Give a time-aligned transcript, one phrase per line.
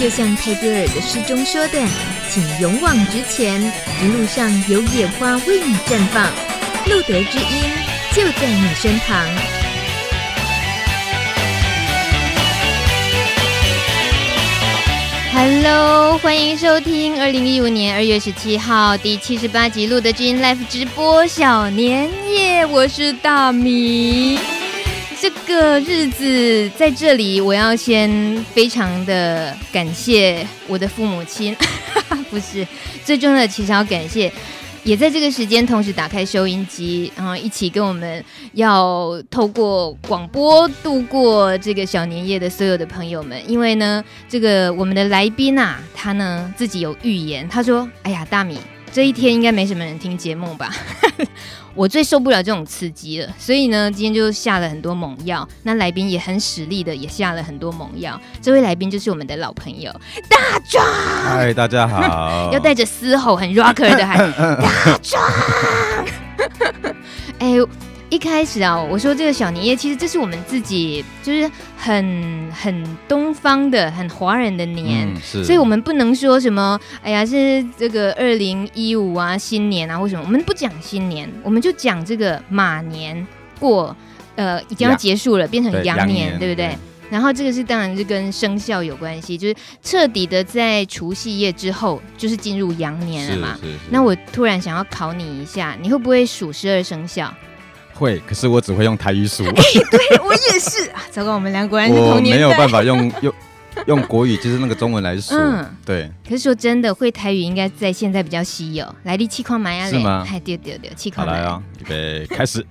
[0.00, 1.78] 就像泰戈尔的诗中说的，
[2.30, 3.60] 请勇往直前，
[4.02, 6.24] 一路上有野花为你绽放，
[6.86, 7.70] 路德之音
[8.14, 9.26] 就在你身旁。
[15.34, 24.38] Hello，欢迎收听二零一五年二月十七号第七十八集路德知音 Live 直播小年夜，我是大米。
[25.20, 28.10] 这个日子在这里，我要先
[28.54, 31.54] 非常的感谢我的父母亲，
[32.30, 32.66] 不是
[33.04, 34.32] 最重要的，其实要感谢，
[34.82, 38.24] 也在这个时间同时打开收音机，然后一起跟我们
[38.54, 48.58] 要透过广播度过这个小年夜的所有的朋友们，因为呢，这个我们的来宾啊，他呢自己有预言，他说：“哎呀，大米。”
[48.92, 50.70] 这一天应该没什么人听节目吧？
[51.74, 55.48] 我最受不了这种刺激了，所以呢，今天就下了很多猛药。
[55.62, 58.20] 那来宾也很使力的，也下了很多猛药。
[58.42, 59.92] 这位来宾就是我们的老朋友
[60.28, 60.84] 大壮。
[61.24, 62.50] 嗨，大家好！
[62.52, 64.18] 要带着嘶吼，很 rocker 的喊
[64.60, 65.22] 大壮。
[67.38, 67.54] 哎。
[68.10, 83.24] 一开始啊，我说这个小年夜，其实这是我们自己就是很很东方的、很华人的年，嗯、所以我们不能说什么，哎呀，是这个二零一五啊，新年啊，或什么，我们不讲新年，我们就讲这个马年
[83.60, 83.96] 过，
[84.34, 86.78] 呃，已经要结束了，变成羊年，对，对不对，对？
[87.10, 93.56] 然后这个是当然是跟生肖有关系，就是彻底的在除夕夜之后，就是进入羊年了嘛。
[93.88, 97.32] 那我突然想要考你一下，你会不会数十二生肖？
[98.00, 99.44] 会，可是我只会用台语数。
[99.44, 102.44] 欸、对我也是啊，糟糕，我们两个果然是同年代。
[102.44, 103.32] 我没有办法用 用
[103.86, 105.34] 用国语，就是那个中文来数。
[105.34, 106.10] 嗯，对。
[106.24, 108.86] 可是说真的，会台语应该在现在比较稀有。
[109.02, 109.90] 来，你气矿买啊？
[109.90, 110.26] 是吗？
[110.26, 111.62] 哎，对对对，气矿来啊！
[111.78, 112.64] 预备开始。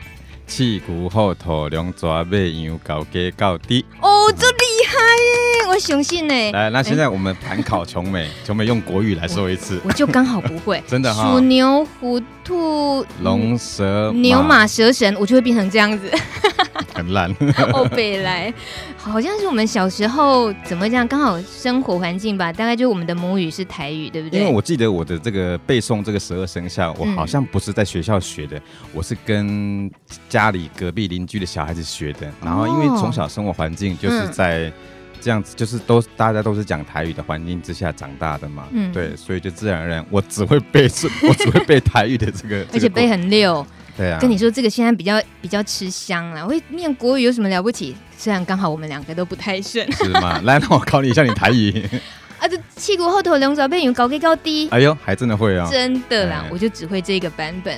[0.48, 3.86] 气鼓后头两抓尾羊高低高低。
[4.02, 5.68] 哦，这厉害耶！
[5.70, 6.52] 我相信呢。
[6.54, 9.80] 来，那现在我们盘考琼美， 琼美用国语来说一次。
[9.84, 11.32] 我就刚好不会， 真的哈。
[11.32, 16.10] 鼠牛虎兔龙蛇牛马蛇神，我就会变成这样子。
[16.96, 17.30] 很烂。
[17.72, 18.52] 哦，北来，
[18.98, 21.08] 好像是我们小时候怎么这样？
[21.08, 24.40] 刚好生活环境吧，大概就我们的母语是台语，对不对？
[24.40, 28.62] 因为我记得我的这个背诵这个十二生肖，我好像不是在学校学的，嗯、
[28.96, 29.90] 我是跟
[30.28, 32.28] 家里隔壁邻居的小孩子学的。
[32.44, 34.74] 然后因为从小生活环境就是在
[35.22, 40.84] 这样子，就是都大家都是讲台语的环境之下长大的嘛，嗯，对，所以就自然而然我只会背，
[41.28, 43.66] 我只会背台语的这个， 而且背很溜。
[43.98, 46.42] 对啊，跟你说这个现在比较比较吃香了。
[46.44, 47.94] 我会念国语有什么了不起？
[48.18, 49.86] 虽然刚好我们两个都不太顺。
[49.92, 50.40] 是吗？
[50.46, 51.86] 来，那我考你一下，你台语。
[52.40, 54.70] 啊，这屁股后头两爪背，有高低高低。
[54.70, 55.68] 哎呦，还真的会啊！
[55.70, 57.78] 真的啦，我就只会这个版本。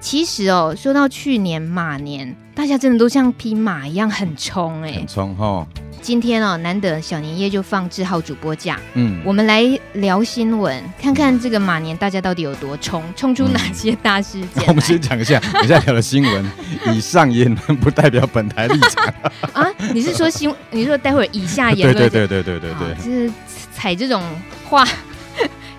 [0.00, 5.64] 其实哦，说到去年马年，大家真的都像匹马一样很冲哎，很冲哈。
[6.02, 9.62] 今天哦，难得小年夜就放志浩主播假，嗯，我们来
[9.94, 14.64] 聊新闻，看看这个马年大家到底有多冲，冲出哪些大事件。
[14.64, 16.50] 嗯、 我们先讲一下， 等下聊的新闻，
[16.94, 19.04] 以上言论 不代表本台立场
[19.52, 19.66] 啊。
[19.92, 20.52] 你是说新？
[20.70, 22.08] 你是说待会儿以下言论？
[22.08, 23.32] 对对对对对对对，就是
[23.72, 24.22] 踩这种
[24.64, 24.86] 话，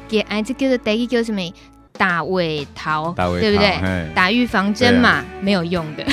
[0.08, 1.42] 给哎，这叫做第一叫什么？
[1.98, 4.08] 打尾桃，对不对？
[4.16, 6.04] 打预防针嘛，啊、没有用的。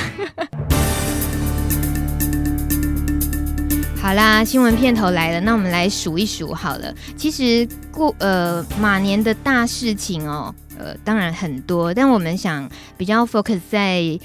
[4.09, 6.91] 好啦，新闻片头来了，那我们来数一数好了。
[7.15, 14.19] 其实过呃马年的大事情哦，呃当然很多，但我们想比较 focus 在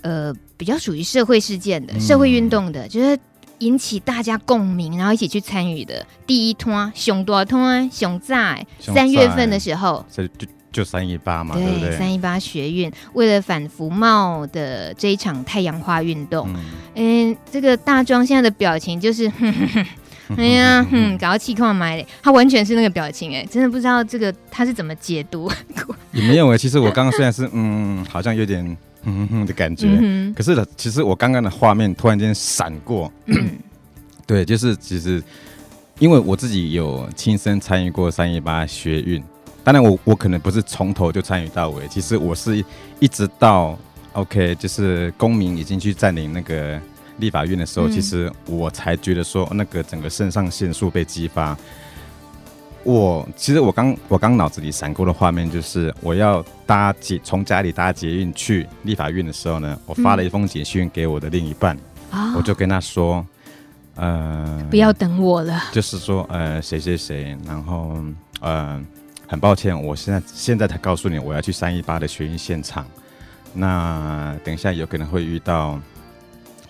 [0.00, 3.18] 呃比较属于社会事件的、嗯、社会运动的，就是
[3.58, 6.06] 引起大家共鸣，然后一起去参与的。
[6.26, 10.02] 第一摊熊多摊熊在三月份的时候。
[10.10, 10.22] 就
[10.84, 11.98] 三一八嘛，对，对不对？
[11.98, 16.48] 三一八学运为了反服贸的这一场太阳花运动，
[16.94, 19.86] 嗯，嗯，这个大庄现在的表情就是，哼哼哼
[20.36, 25.50] 哎呀， 哼，搞到气矿买的，他完全是那个表情，哎，真的不知道这个他是怎么解读。
[26.12, 28.64] 也没有哎，其实我刚刚虽然是 嗯，好像有点
[29.04, 33.50] 嗯哼哼的感觉，嗯、可是呢，其实我刚刚的画面突然间闪过，嗯、
[34.26, 35.22] 对，就是其实
[36.00, 39.22] 因为我自己有亲身参与过三一八学运。
[39.66, 42.64] 当然我，我我可能不是从头就参与到尾，其实我是
[43.00, 43.76] 一直到
[44.12, 46.80] OK，就是公民已经去占领那个
[47.18, 51.58] 立法院的时候，嗯、其实我才觉得说那个整个肾上腺素被激发。
[52.84, 61.76] 我其实我刚我刚脑子里闪过的画面就是，我要搭捷从家里搭捷运去立法院的时候呢，我发了一封简讯给我的另一半，
[62.12, 63.26] 嗯、我就跟他说，
[63.96, 67.98] 呃，不要等我了，就是说呃谁谁谁，然后
[68.38, 68.80] 呃。
[69.26, 72.86] 很抱歉，我现在现在才告诉你，我要去三一八的学运现场。
[73.52, 75.80] 那等一下有可能会遇到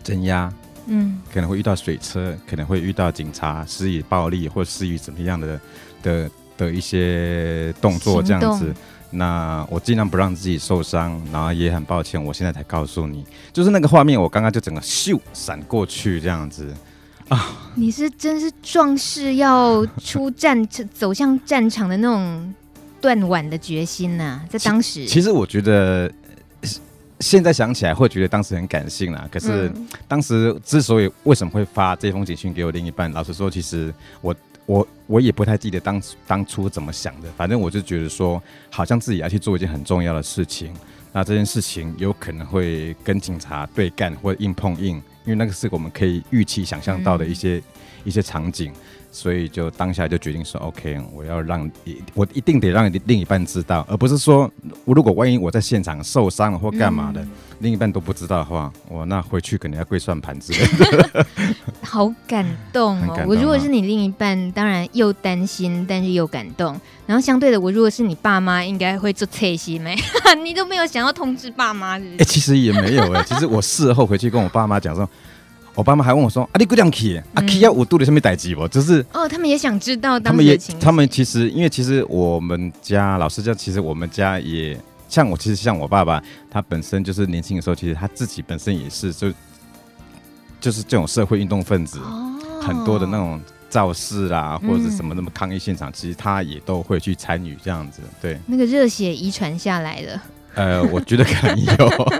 [0.02, 0.52] 镇压，
[0.86, 5.60] 嗯，可能会遇到水车，可能会遇到警察施以暴力或施以怎么样的
[6.02, 8.72] 的的一些动作这样子。
[9.10, 16.74] 那我尽量不让自己受伤，然后也很抱歉，我现在才告诉你，就是那个画面，我刚刚就整个咻闪过去这样子
[17.28, 17.72] 啊！
[17.74, 22.54] 你是真是壮士要出战走向战场的那种
[23.00, 26.10] 断腕的决心呐、啊，在当时其，其实我觉得
[27.20, 29.28] 现在想起来会觉得当时很感性啦。
[29.30, 29.72] 可是
[30.08, 34.34] 当时之所以为什么会发这封简讯给我另一半，老实说，其实我。
[34.66, 40.72] 我我也不太记得当当初怎么想的，反正我就觉得说，好像自己要去做一件很重要的事情，
[41.12, 47.62] 那这件事情有可能会跟警察对干或硬碰硬，因为那个是我们可以预期想象到的一些、嗯、
[48.04, 48.72] 一些场景。
[49.16, 51.68] 所以就当下就决定说，OK，我要让
[52.12, 54.50] 我一定得让另一半知道，而不是说，
[54.84, 57.30] 如果万一我在现场受伤了或干嘛的，嗯、
[57.60, 61.26] 另一半都不知道的话，我那回去可能要跪算盘之类的。
[61.80, 63.24] 好感动哦！
[63.26, 66.78] 我如果是你另一半，当然又担心，但是又感动。
[67.06, 69.96] 然后相对的，我如果是你爸妈，应该会做测心没？
[70.44, 71.98] 你都没有想要通知爸妈？
[71.98, 73.24] 哎、欸，其实也没有哎、欸。
[73.24, 75.08] 其实我事后回去跟我爸妈讲说。
[75.76, 77.22] 我爸妈还问我说：“啊，你姑娘去？
[77.34, 78.66] 啊，去要五度的什么代志不？
[78.66, 80.18] 就是哦，他们也想知道。
[80.18, 84.76] 他们也，他们其实，因为其实我们家老实讲，其实我们家也
[85.06, 89.30] 像我，其实像我爸爸，他本身就是年轻的时候，其实他自己本身也是就
[90.58, 93.38] 就是这种社会运动分子，哦、很多的那种
[93.68, 98.00] 造势啦，或者是什么那么抗议现场，嗯、其实他也都会去参与这样子。
[98.22, 100.20] 对，那个热血遗传下来的。
[100.54, 102.10] 呃，我觉得可能有。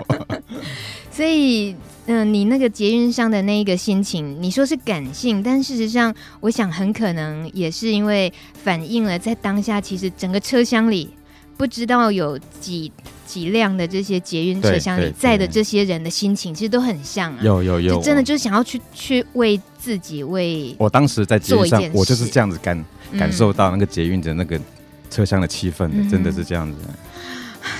[1.11, 1.75] 所以。
[2.07, 8.31] 嗯、呃，你那个捷运上的那一个心情，你说是感性，但事实上，我想很可能也是因为
[8.63, 11.09] 反映了在当下，其实整个车厢里
[11.57, 12.91] 不知道有几
[13.25, 17.39] 几辆的这些捷运车厢里载的这些人的心情，其实都很像啊。
[17.43, 22.85] 有有有，就真的就是想要去去为自己为我当时在捷运上，我就是这样子感
[23.19, 24.57] 感受到那个捷运的那个
[25.09, 26.77] 车厢的气氛的，嗯、真的是这样子。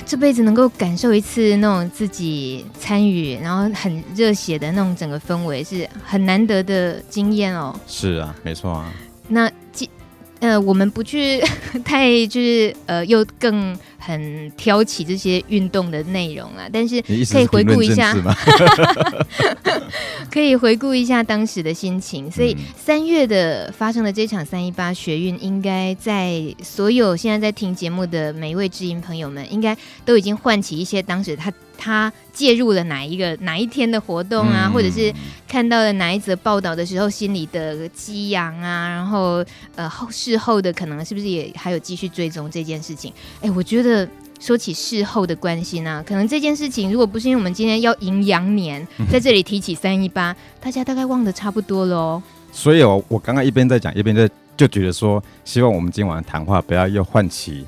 [0.05, 7.77] 这辈子能够感受一次那种自己参与，然后很热血的那种整个氛围，是很难得的经验哦。
[7.87, 8.93] 是啊，没错啊。
[9.27, 9.51] 那。
[10.39, 11.41] 呃，我们不去
[11.83, 18.15] 太就是呃，又更很挑起这些运动的内容啊，但是可以回顾一下，
[20.31, 22.31] 可以回顾一下当时的心情。
[22.31, 29.75] 所以三月的发生的这场三一八学运，应该在所有现在在听节目的每一位知音朋友们，应该
[30.05, 31.51] 都已经唤起一些当时他。
[31.77, 35.13] 他介入了哪一个哪一天的活动啊，嗯、或者是
[35.47, 39.45] 看到了哪一则报道的时候，心里的激昂啊，然后
[39.75, 43.13] 呃后事后的可能是不是也还有继续追踪这件事情？
[43.41, 44.07] 哎，我觉得
[44.39, 52.23] 说起事后的关心啊，可能这件事情如果不是因为我们今天要迎羊年，在这里提起三一八，大家大概忘得差不多了哦。
[52.51, 57.65] 所以我我刚刚一边在讲，一边在就觉得说，希望我们今晚的谈话不要又唤起。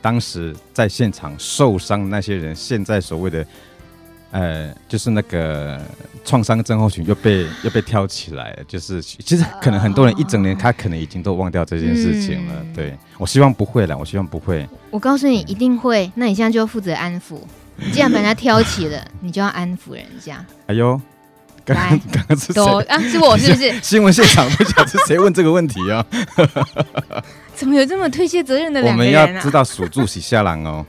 [0.00, 3.46] 当时在现场受伤那些人，现在所谓的，
[4.30, 5.80] 呃，就是那个
[6.24, 8.64] 创伤症候群又被 又被挑起来了。
[8.68, 12.54] 就是其实可能很多人一整年他可能已经都忘掉这件事情了。
[12.60, 14.68] 嗯、对，我希望不会了，我希望不会。
[14.90, 16.10] 我告诉你，一定会。
[16.14, 17.40] 那你现在就要负责安抚。
[17.76, 20.44] 你既然把人家挑起了， 你就要安抚人家。
[20.66, 21.00] 哎呦，
[21.64, 22.98] 刚刚刚刚是谁啊？
[23.00, 23.80] 是我是不是？
[23.82, 26.04] 新闻现场不晓得是谁问这个问题啊？
[27.58, 29.22] 怎么有这么推卸责任的两个人啊？
[29.22, 30.86] 我们要知道属住喜下郎哦。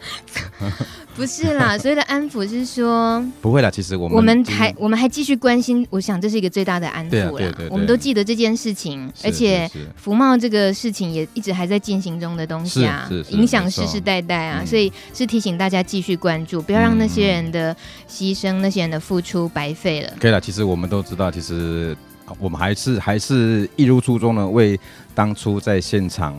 [1.16, 3.70] 不是啦， 所谓的安抚是说不会啦。
[3.70, 7.32] 其实我们我们还我们还继续关心，我想这是一个最大的安抚了。
[7.32, 17.76] 对对对，我们都记得这件事情，而且福茂这个事情也一直还在进行中的东西啊，影响世世代代啊，所以是提醒大家继续关注，不要让那些人的
[18.08, 20.14] 牺牲、那些人的付出白费了。
[20.22, 21.98] 可以了，其实我们都知道，其实
[22.38, 24.80] 我们还是还是一如初衷的为
[25.14, 26.38] 当初在现场。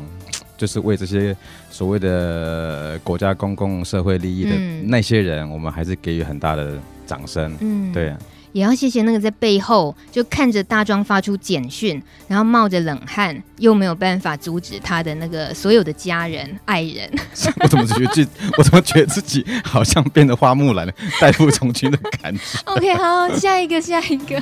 [0.61, 1.35] 就是为这些
[1.71, 4.50] 所谓的国家公共社会利益的
[4.85, 7.57] 那些人，嗯、我们还是给予很大的掌声。
[7.61, 8.19] 嗯，对、啊，
[8.52, 17.11] 也要谢谢那个在背后就看着大庄发出简讯，然后冒着冷汗又没有办法阻止他的那个所有的家人爱人。
[17.64, 24.38] 我怎么觉得自己， 我怎么觉得自己好像变得花木兰了，代父从军的感觉？OK，好，下一个，下一个。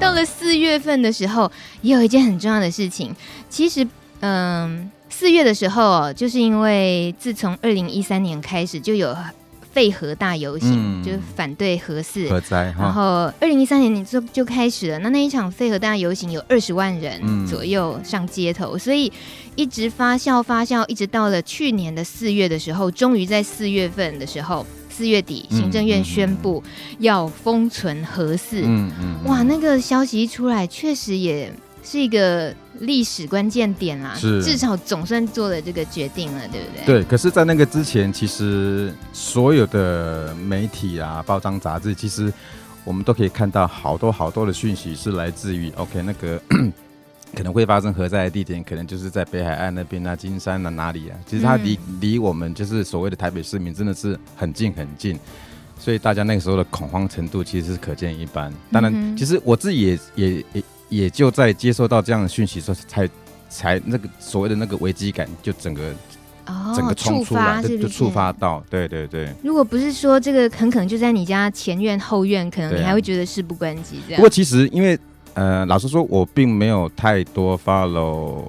[0.00, 3.14] 到了四月份的时候，也有一件很重要的事情。
[3.50, 3.86] 其实，
[4.20, 4.90] 嗯。
[5.08, 9.16] 四月的时候，就是因为自从二零一三年开始就有
[9.72, 12.74] 废核大游行，嗯、就是反对核四核灾。
[12.78, 19.12] 然后二零一三年你就就开始了，那那一场废核大游行有二十万人左右上街头，嗯、所以
[19.56, 24.66] 一直发酵发酵，一直到了去年的四月的时候，终于在四月份的时候。
[24.90, 26.60] 四月底，行政院宣布
[26.98, 28.62] 要封存核四。
[28.64, 31.52] 嗯嗯，哇，那个消息一出来，确实也
[31.88, 34.14] 是一个历史关键点啦。
[34.14, 36.84] 是，至少总算做了这个决定了，对不对？
[36.84, 37.04] 对。
[37.04, 42.30] 可是，在那个之前，其实所有的媒体啊、报章杂志，其实
[42.84, 46.40] 我们都可以看到好多好多的讯息是来自于 OK 那个。
[47.36, 51.18] 可能会发生核灾的地点，可能就是在北海岸那边啊，金山啊，哪里啊？
[51.26, 55.20] 其实它离离我们就是所谓的台北市民真的是很近很近，
[55.78, 58.50] 所以大家那个时候的恐慌程度其实是可见一斑。
[58.72, 63.08] 当然，其实我自己也也也也就在接收到这样的讯息时候，才
[63.48, 65.92] 才那个所谓的那个危机感就整个
[66.46, 69.32] 哦整个冲出来，是是就触发到，对对对。
[69.42, 74.16] 如果不是说这个很可能就在你家前院后院，可能你还会觉得事不关己这样。
[74.16, 74.98] 不过其实因为。
[75.34, 78.42] 呃，老实说，我并没有太多 follow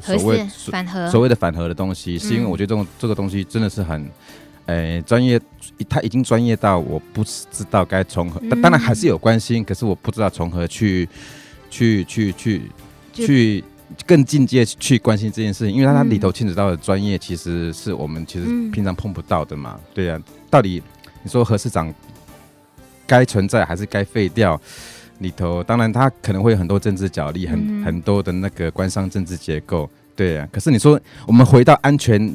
[0.00, 4.08] 所谓反核所谓的反核的东西，是因为我觉得这种这个东西真的是很，
[4.64, 5.38] 呃，专业，
[5.86, 11.06] 他已经专业到我不知道该从何，当然还是有关心，可是我不知道从何去
[11.70, 12.62] 去去去
[13.12, 13.64] 去
[14.06, 19.78] 更进阶去关心这件事情，因为它它里头牵扯到的专业，其实是我们其实平常碰不到的嘛。
[19.94, 20.82] 对呀，到底
[21.22, 21.92] 你说何市长
[23.06, 24.60] 该存在还是该废掉？
[25.18, 30.48] 里头当然，他可能会有很多政治角力，很很多的那个官商政治结构，对啊。
[30.50, 32.34] 可是你说我们回到安全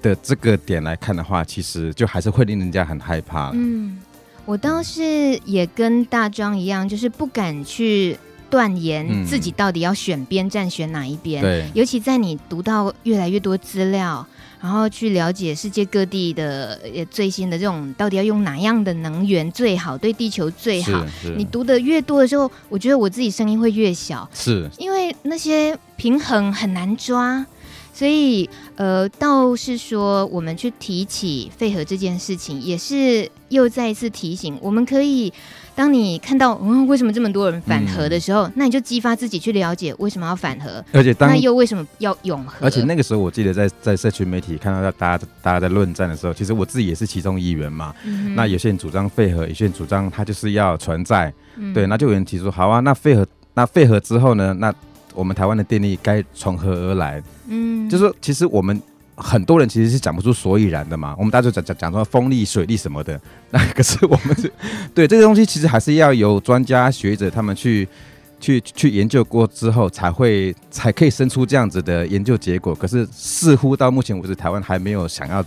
[0.00, 3.50] 的这个点来看的话，其实就还是会令人家很害怕。
[3.54, 3.98] 嗯，
[4.44, 5.02] 我倒是
[5.44, 8.16] 也跟大庄一样，就是不敢去
[8.50, 11.42] 断言自己到底要选边站，选哪一边。
[11.42, 14.26] 对，尤其在你读到越来越多资料。
[14.58, 21.06] 然后去了解世界各地的最新的这种到底要用哪样的能源最好，对地球最好。
[21.36, 27.46] 你读的越多的时候，我觉得我自己声音会越小，是因为那些平衡很难抓。
[27.92, 35.32] 所以呃，倒是说我们去提起废核这件事情，也是又再一次提醒，我们可以。
[35.76, 42.54] 当你看到嗯，为什么这么多人反核的时候，嗯、那你就激发自己去了解为什么要反核，而且当那又为什么要永核？
[42.62, 47.94] 而且那个时候，我记得在在社群媒体看到大家大家在论战的时候，其实我自己也是其中一员嘛。
[48.04, 51.32] 嗯、那有些人主张废核，有些人主张它就是要存在。
[51.56, 54.54] 嗯、对，那就有人提出，好啊，那废核那废核之后呢？
[54.54, 54.74] 那
[55.14, 57.22] 我们台湾的电力该从何而来？
[57.48, 58.80] 嗯，就是说其实我们。
[59.16, 63.18] 很多人其实是讲不出所以然的嘛，我们大家就讲讲讲说风力、水力什么的，
[63.50, 64.52] 那可是我们是
[64.94, 67.88] 对这个东西，其实还是要由专家学者他们去
[68.38, 72.74] 去去研究过之后，才会才可以生出这样子的研究结果。
[72.74, 75.42] 可是似乎到目前为止，台湾还没有想要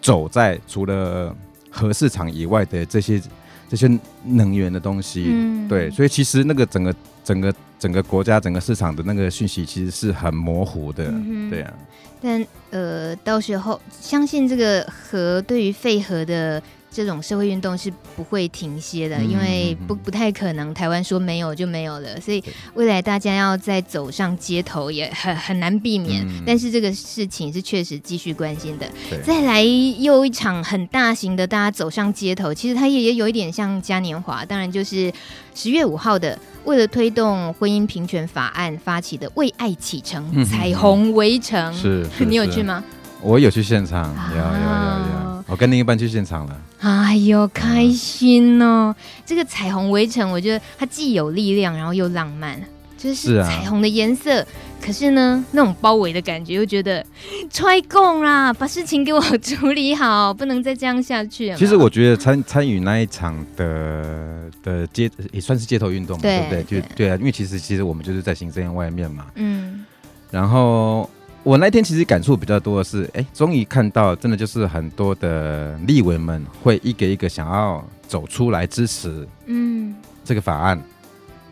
[0.00, 1.34] 走在除了
[1.68, 3.20] 核市场以外的这些
[3.68, 3.88] 这些
[4.24, 5.26] 能源的东西。
[5.28, 6.94] 嗯，对，所以其实那个整个
[7.24, 11.74] 整个整个国家整个市场的那个讯息其实是很模糊的，嗯、对啊。
[12.22, 22.42] 但呃，到时候相信这个核对于废核的这种社会运动是不会停歇的，嗯、因为不不太可能台湾说没有就没有了，所以
[22.74, 26.26] 未来大家要再走上街头也很很难避免。
[26.26, 28.86] 嗯、但是这个事情是确实继续关心的。
[29.22, 35.12] 再来又一场很大型的大家走上街头，其实它也也有一点像嘉年华，当然就是
[35.54, 36.38] 十月五号的。
[36.64, 42.82] 为了推动婚姻平权法案发起的“为爱启程”彩虹围城，是， 你有去吗？
[43.22, 46.60] 我有去现场，有有有有，我跟另一半去现场了。
[46.80, 48.94] 哎呦，开心哦！
[49.24, 52.60] 这个彩虹围城，我觉得它既有力量，然后又浪漫。
[52.98, 54.46] 就是彩虹的颜色，啊、
[54.80, 57.04] 可是呢，那种包围的感觉，又觉得
[57.50, 61.54] 踹供啦，把事情给我处理好，不能再这样下去。
[61.56, 66.62] 其实我觉得参参与那一场的的街也算是街头运动嘛，对，对不对？
[66.62, 69.26] 对就对啊，因为其实其实我们就是在行政院外面嘛。
[69.34, 69.84] 嗯。
[70.30, 71.08] 然后
[71.46, 80.82] 我那天其实感触比较多的是，哎，终于看到真的就是很多的立委们会一个一个想要走出来支持，嗯，这个法案。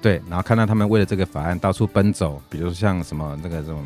[0.03, 3.85] 对，然后看到他们为了这个法案到处奔走，比如像什么那个这种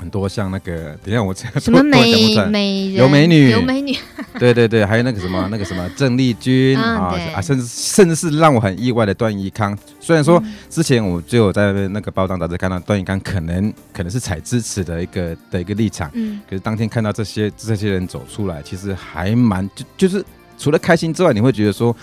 [0.00, 3.50] 很多像那个，等一下我这样什么美美人有美女。
[3.50, 3.94] 有美女，
[4.40, 6.76] 对对对，还有那个什么那个什么郑丽君。
[6.78, 9.76] 啊啊，甚至甚至是让我很意外的段奕康。
[10.00, 20.24] 虽然说之前我就有在那个报章杂志看到段奕康可能可能是采支持的一个的一个立场，嗯，可是当天看到这些这些人走出来，其实还蛮就就是
[20.58, 21.94] 除了开心之外，你会觉得说。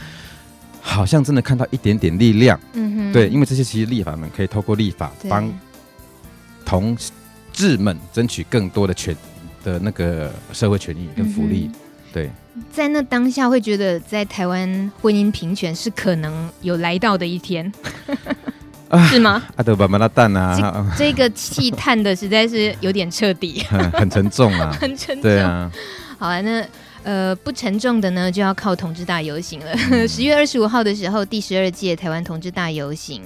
[0.79, 5.51] 好像真的看到一点点力量，嗯哼，对，因为这些其实立法们可以透过立法帮
[6.63, 6.95] 同
[7.57, 9.17] 志们争取更多的权
[9.63, 11.71] 的那个社会权益跟福利，
[12.13, 12.29] 对，
[12.71, 17.73] 在那当下会觉得在台湾婚姻平权是可能有来到的一天，
[19.09, 19.41] 是吗？
[19.55, 25.71] 阿德巴巴拉蛋啊，这个气叹的实在是有点彻底， 很沉重啊， 很沉重，对啊。
[26.19, 26.63] 好啊，那
[27.01, 29.75] 呃，不沉重的呢，就要靠同志大游行了。
[30.07, 33.23] 十、嗯、 月二十五号的时候，第十二届台湾同志大游行。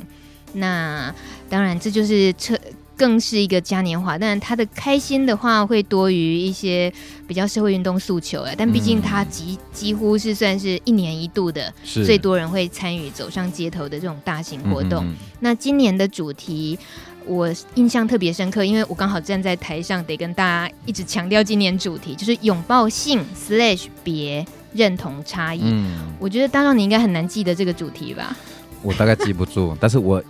[0.54, 1.14] 那
[1.50, 2.58] 当然，这就是车。
[3.02, 6.94] 更是一个嘉年华，但他的开心的话会多于一些
[7.26, 8.54] 比较社会运动诉求哎。
[8.56, 15.04] 但毕竟他几几乎是算是一年一度的，最多人会参与走上街头的这种大型活动。
[15.04, 16.78] 嗯、那今年的主题
[17.26, 25.62] 我印象特别深刻，因为我刚好站在台上，得跟大家一直强调今年主题就是拥抱性 slash /别认同差异。
[25.64, 28.38] 嗯，我觉得大壮你应该很难记得这个主题吧？
[28.84, 30.24] 我大概记不住，但是我。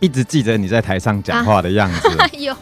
[0.00, 2.08] 一直记得你在台上讲话的样子。
[2.18, 2.54] 哎呦，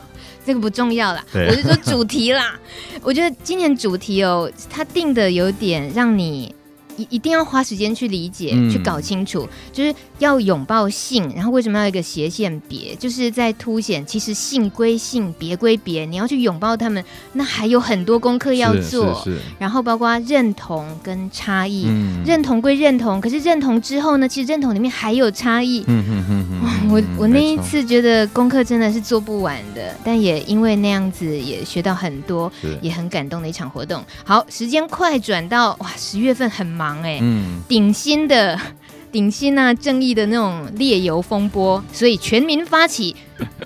[0.44, 2.58] 这个不重要啦，我就说主题啦。
[3.02, 6.54] 我觉得今年主题哦，它定的有点让你。
[6.96, 19.26] 一一定要花时间去理解，嗯、去搞清楚，就是要拥抱性，然后为什么要一个斜线别，就是在凸显其实性归性，别归别，你要去拥抱他们，那还有很多功课要做。
[19.58, 25.84] 然后包括认同跟差异，嗯、认同归认同，可是认同之后呢，其实认同里面还有差异。
[25.86, 34.04] 嗯嗯嗯嗯，我我那一次觉得功课真的是做不完的，但也因为那样子也学到很多，也很感动的一场活动。
[34.24, 36.83] 好，时间快转到哇，十月份很忙。
[36.84, 38.60] 忙哎，嗯，顶新的
[39.10, 43.16] 顶新啊，正义的那种猎游风波，所以全民发起，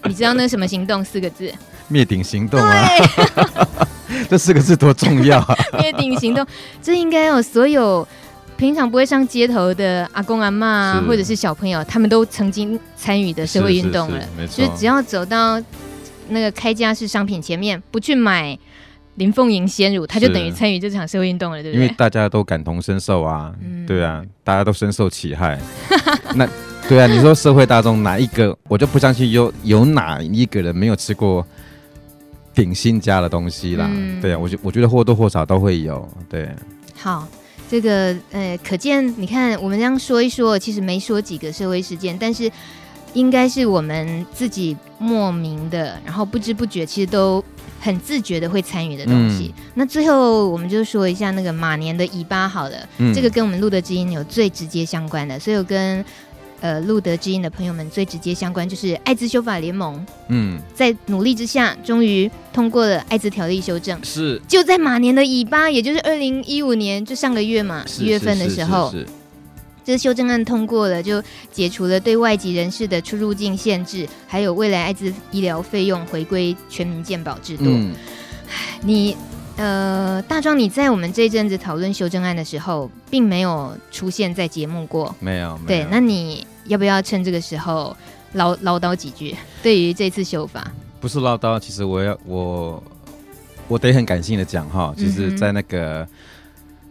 [0.04, 1.04] 你知道那什么行动？
[1.04, 1.52] 四个字，
[1.88, 2.86] 灭顶行动啊！
[4.08, 5.56] 对 这四个字多重要啊！
[5.80, 6.46] 灭顶行动，
[6.80, 8.06] 这应该有所有
[8.56, 14.20] 平常不会上街头的阿公阿嬷，是或者是小朋友，他们都曾经参与的社会运动了。
[14.20, 15.60] 是是是，就是只要走到
[16.28, 18.58] 那个开家式商品前面，不去买。
[19.18, 21.82] 林凤营先乳，他就等于参与这场社会运动了，对不对？
[21.82, 25.58] 因为大家都感同身受啊，嗯、对啊，大家都深受其害。
[26.36, 26.48] 那
[26.88, 31.44] 对啊，你说社会大众哪一个，我就不相信有有哪一个人没有吃过
[32.54, 33.90] 顶新家的东西啦。
[33.90, 36.08] 嗯、对啊，我觉我觉得或多或少都会有。
[36.28, 36.48] 对，
[36.96, 37.26] 好，
[37.68, 42.48] 这个呃，可见你看我们这样说一说，其实没说几个社会事件，但是
[43.14, 47.44] 应该是我们自己莫名的，然后不知不觉其实都。
[47.80, 49.54] 很自觉的会参与的东西。
[49.56, 56.04] 嗯、那最后我们就说一下那个马年的尾巴好了，嗯、这个跟我们路德之音有最直接相关的，所以我跟
[56.60, 60.04] 呃路德之音的朋友们最直接相关就是艾滋修法联盟。
[60.28, 63.98] 嗯，在努力之下，终于通过了艾滋条例修正。
[64.04, 68.90] 是，就在马年的尾巴，也就是二零一五年，就上个月嘛，一月份的时候。
[68.90, 69.17] 是是是是是
[69.88, 77.64] 这个修正案通过了，就解除了对外籍人士的出入境限制，还有未来艾滋医疗费用回归全民健保制度。
[77.64, 77.94] 嗯、
[78.82, 79.16] 你
[79.56, 85.56] 呃，大壮，你在我们这阵子讨论修正案的时候，并没有出现在节目过，没有。
[85.56, 87.96] 没有对，那你要不要趁这个时候
[88.34, 89.34] 唠唠叨几句？
[89.62, 90.70] 对于这次修法，
[91.00, 92.82] 不是唠叨，其实我要我
[93.68, 96.02] 我得很感性的讲哈，就是在那个。
[96.02, 96.08] 嗯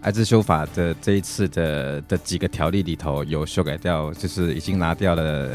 [0.07, 5.49] 艾滋修法的这一次的的几个条例里头有修改掉，就是已经拿掉了，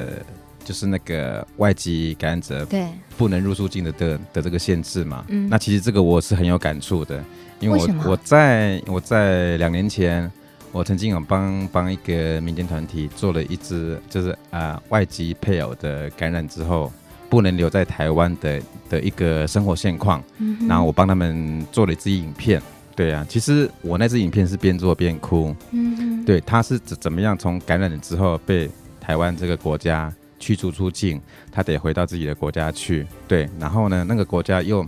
[0.62, 2.86] 就是那个外籍感染者对。
[3.16, 5.24] 不能入出境的的的这个限制嘛。
[5.28, 7.24] 嗯，那其实这个我是很有感触的，
[7.60, 10.30] 因为我为我在我在两年前，
[10.70, 16.92] 我曾经有帮帮一个民间团体做了一支，就是啊、呃、外籍配偶的感染之后
[17.30, 18.60] 不能留在台湾的
[18.90, 22.60] 的一个生活现况，嗯、然后我帮他们做了一支影片。
[22.94, 25.55] 对啊，其实我那支影片是边做边哭。
[25.70, 33.07] 嗯哼，对，他是怎怎么样从感染了之后被台湾这个国家驱逐出境，他得回到自己的国家去。
[33.26, 34.87] 对，然后呢，那个国家又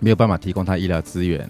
[0.00, 1.48] 没有办法提供他医疗资源，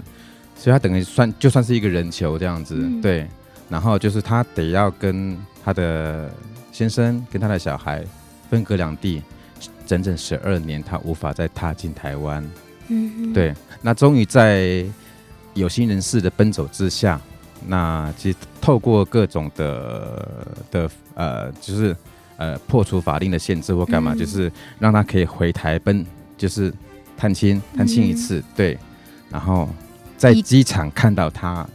[0.55, 2.75] 所以他等于算就算是一个人球这样子。
[2.77, 3.27] 嗯、对，
[3.71, 6.31] 然后就是他得要跟他的
[6.71, 8.05] 先生跟他的小孩
[8.51, 9.23] 分隔两地，
[9.87, 12.47] 整整十二年，他无法再踏进台湾。
[12.89, 14.85] 嗯哼，对，那终于在。
[15.59, 17.21] 有心人士的奔走之下，
[17.67, 21.95] 那其实透过各种的的呃，就是
[22.37, 26.73] 呃破除法令的限制或干嘛，嗯、就是让他可以回台奔，就是
[27.17, 28.79] 探亲探亲一次，嗯、对，
[29.29, 29.69] 然后
[30.17, 31.67] 在机场看到他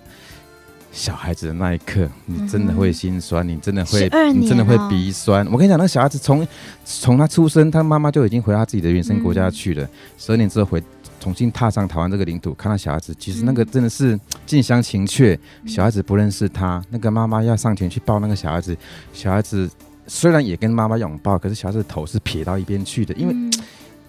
[0.91, 5.45] 小孩子的那一刻，你真的会心酸，你真的会，你真的会鼻酸。
[5.51, 6.47] 我跟你讲，那个小孩子从
[6.85, 10.81] 从他出生，他妈妈就已经回他自己的原生国家去了，十二、嗯、年之后回。
[11.23, 15.39] 重新踏上台湾这个领土，看到小孩子，其实那个真的是近乡情怯。
[15.61, 18.75] 嗯、小孩子不认识他，那个妈妈要上前去抱那个小孩子，
[19.13, 19.69] 小孩子
[20.05, 23.49] 虽然也跟妈妈拥抱，可是小孩子的头是撇到一边去的，因为、嗯、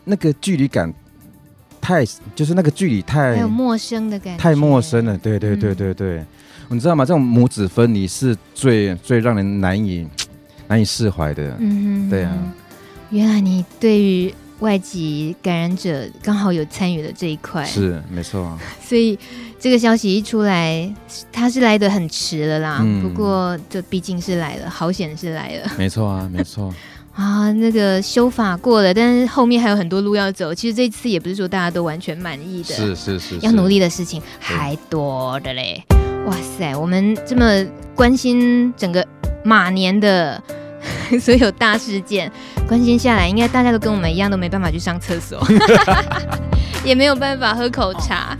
[0.02, 0.92] 那个距离感
[1.80, 5.16] 太，就是那个距离太有陌生的感觉，太陌生了。
[5.16, 6.26] 对对对对对，嗯、
[6.70, 7.04] 你知道吗？
[7.04, 10.04] 这种母子分离是最最让人难以
[10.66, 11.54] 难以释怀的。
[11.60, 12.36] 嗯哼，对啊。
[13.10, 14.34] 原来你对于。
[14.64, 18.58] 外籍感染者刚好有参与了这一块，是没错。
[18.82, 19.18] 所以
[19.60, 20.90] 这个消息一出来，
[21.30, 22.78] 他是来的很迟了啦。
[22.80, 25.70] 嗯、不过这毕竟是来了，好险是来了。
[25.76, 26.72] 没错啊，没错。
[27.12, 30.54] 啊，那个修法过了，但是后面还有很多路要走。
[30.54, 35.84] 其实这次也不是说大家都完全满意的，是是是，要努力的事情还多的嘞。
[36.26, 39.06] 哇塞，我们这么关心整个
[39.44, 40.42] 马年的
[41.20, 42.30] 所有大事件，
[42.68, 45.44] 关心下来，应该大家都跟我们一样，都没办法去上厕所。
[46.84, 48.36] 也没有办法喝口茶。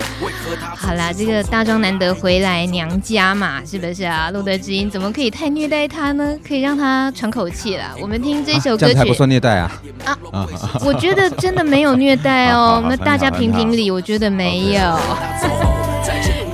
[0.77, 4.31] 好啦，这个大庄难得回来娘家嘛，是不是啊？
[4.31, 6.37] 路德之音怎么可以太虐待他呢？
[6.47, 7.95] 可以让他喘口气啦。
[7.99, 9.73] 我们听这首歌曲，啊、这还不算虐待啊？
[10.31, 10.47] 啊，
[10.85, 12.85] 我觉得真的没有虐待哦。
[12.87, 14.99] 那大家评评理，我觉得没有。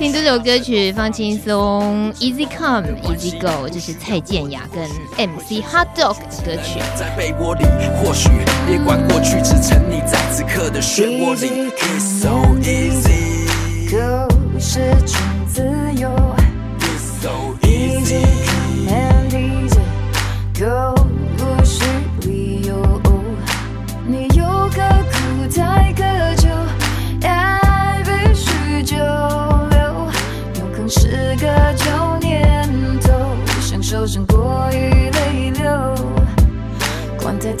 [0.01, 4.83] 听这首歌曲放轻松，Easy Come Easy Go，这是蔡健雅跟
[5.29, 6.79] MC Hot Dog 的歌曲。
[6.97, 7.63] 在被窝里，
[8.01, 8.27] 或许
[8.65, 11.71] 别管过去，只沉溺在此刻的漩涡里。
[11.77, 12.29] It's so
[12.63, 13.45] easy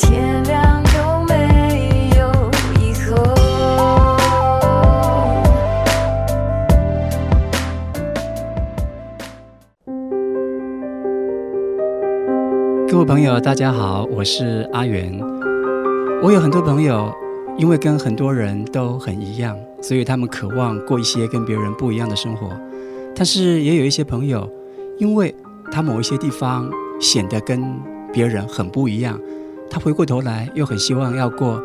[0.01, 1.35] 天亮有没
[2.17, 2.21] 有
[2.81, 3.15] 以后
[12.89, 15.19] 各位朋友，大家好，我是阿元。
[16.23, 17.13] 我有很多朋友，
[17.57, 22.49] 因为跟很多人都很一样，所以他们渴望过一些跟别人不一样的生活。
[23.15, 24.49] 但是也有一些朋友，
[24.97, 25.33] 因为
[25.71, 26.67] 他某一些地方
[26.99, 27.63] 显得跟
[28.11, 29.19] 别人很不一样，
[29.71, 31.63] 他回过头来又很希望要过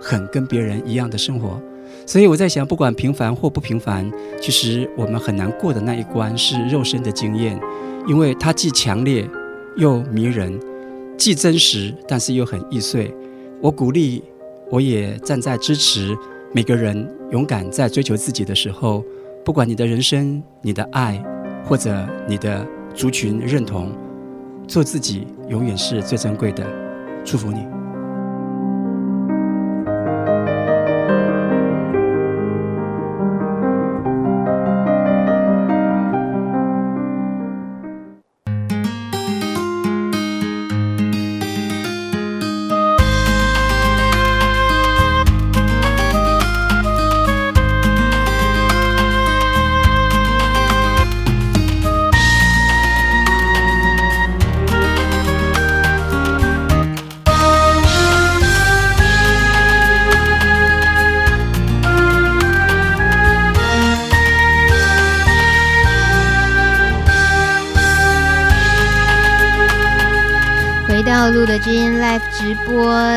[0.00, 1.60] 很跟别人一样的生活。
[2.04, 4.08] 所以我在想，不管平凡或不平凡，
[4.40, 7.58] 其实我们很难过的那一关是肉身的经验，
[8.06, 9.28] 因为它既强烈
[9.76, 10.60] 又迷人，
[11.16, 13.12] 既真实但是又很易碎。
[13.60, 14.22] 我鼓励，
[14.70, 16.14] 我也站在支持
[16.52, 19.02] 每个人勇敢在追求自己的时候。
[19.44, 21.22] 不管你的人生、你的爱，
[21.64, 23.92] 或者你的族群认同，
[24.66, 26.85] 做自己永远是最珍贵的。
[27.26, 27.85] 祝福你。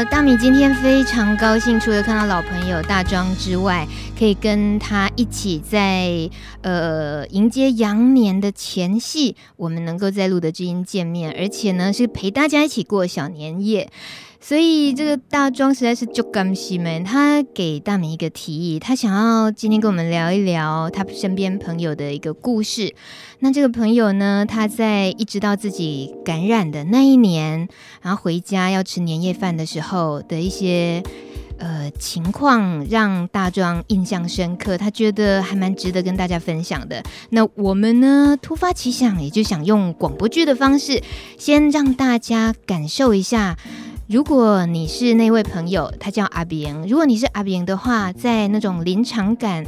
[0.06, 3.86] 大米今天非常高兴，除了看到老朋友大庄之外，
[4.18, 6.30] 可以跟他一起在
[6.62, 13.90] 呃迎接羊年的前夕，我们能够在路德知音见面，而且呢是陪大家一起过小年夜。
[14.42, 22.96] 所以这个大庄实在是就甘心们，他给大明一个提议，他想要今天跟我们聊一聊他身边朋友的一个故事。
[23.40, 27.68] 那这个朋友呢，他在一直到自己感染的那一年，
[28.02, 31.04] 然后回家要吃年夜饭的时候的一些
[31.58, 37.04] 呃情况，让大庄印象深刻，他觉得还蛮值得跟大家分享的。
[37.32, 41.04] 那我们呢，突发奇想，也就想用广播剧的方式，
[41.38, 43.58] 先让大家感受一下。
[44.10, 46.84] 如果你是那位朋友，他叫阿炳。
[46.88, 49.64] 如果你是阿炳的话，在那种临场感，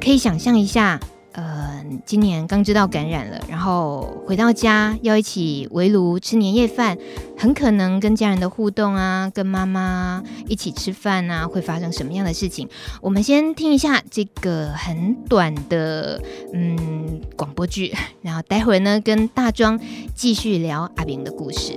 [0.00, 1.00] 可以想象一下，
[1.32, 6.96] 呃，今年刚知道感染了，然后回到家要一起围炉吃年夜饭，
[7.36, 12.68] 很可能跟家人的互动啊，跟妈妈一起吃饭啊，会发生什么样的事情？
[13.00, 16.22] 我们先听一下这个很短的
[16.54, 19.76] 嗯广播剧， 然后待会儿呢跟大庄
[20.14, 21.76] 继续聊阿炳的故事。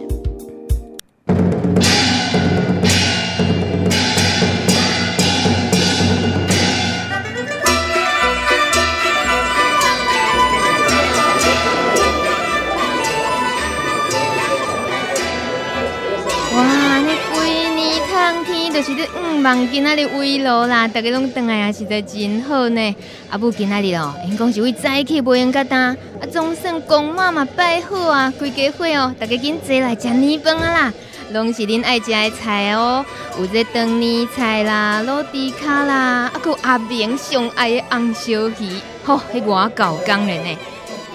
[18.80, 22.96] 就是的，嗯，忙今仔日围炉啦，大家拢回来啊，实在真好呢。
[23.30, 30.94] 啊，不今仔日哦，因讲是为早起无闲甲担，啊，总算公妈嘛拜好啊，规家伙哦，大家紧坐来吃年饭啊啦。
[31.34, 33.06] 拢是恁爱食的菜哦，
[33.38, 40.58] 有这长年菜啦、芦猪脚啦，啊，搁阿明上爱的红烧鱼，吼，迄外够工人呢。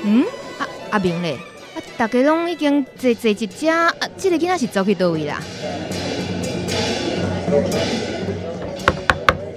[0.03, 0.23] 嗯，
[0.59, 1.39] 啊阿明咧，
[1.75, 5.41] 啊，大家拢已经坐坐一只，啊，这个囝仔是走去倒位啦？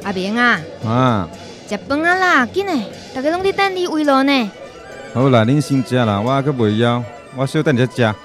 [0.04, 1.28] 阿明啊，啊，
[1.68, 2.84] 食饭啊啦，紧嘞，
[3.14, 4.52] 大家拢在等你围炉呢。
[5.14, 7.04] 好啦，恁先食啦，我还阁未枵，
[7.36, 8.16] 我小等你食。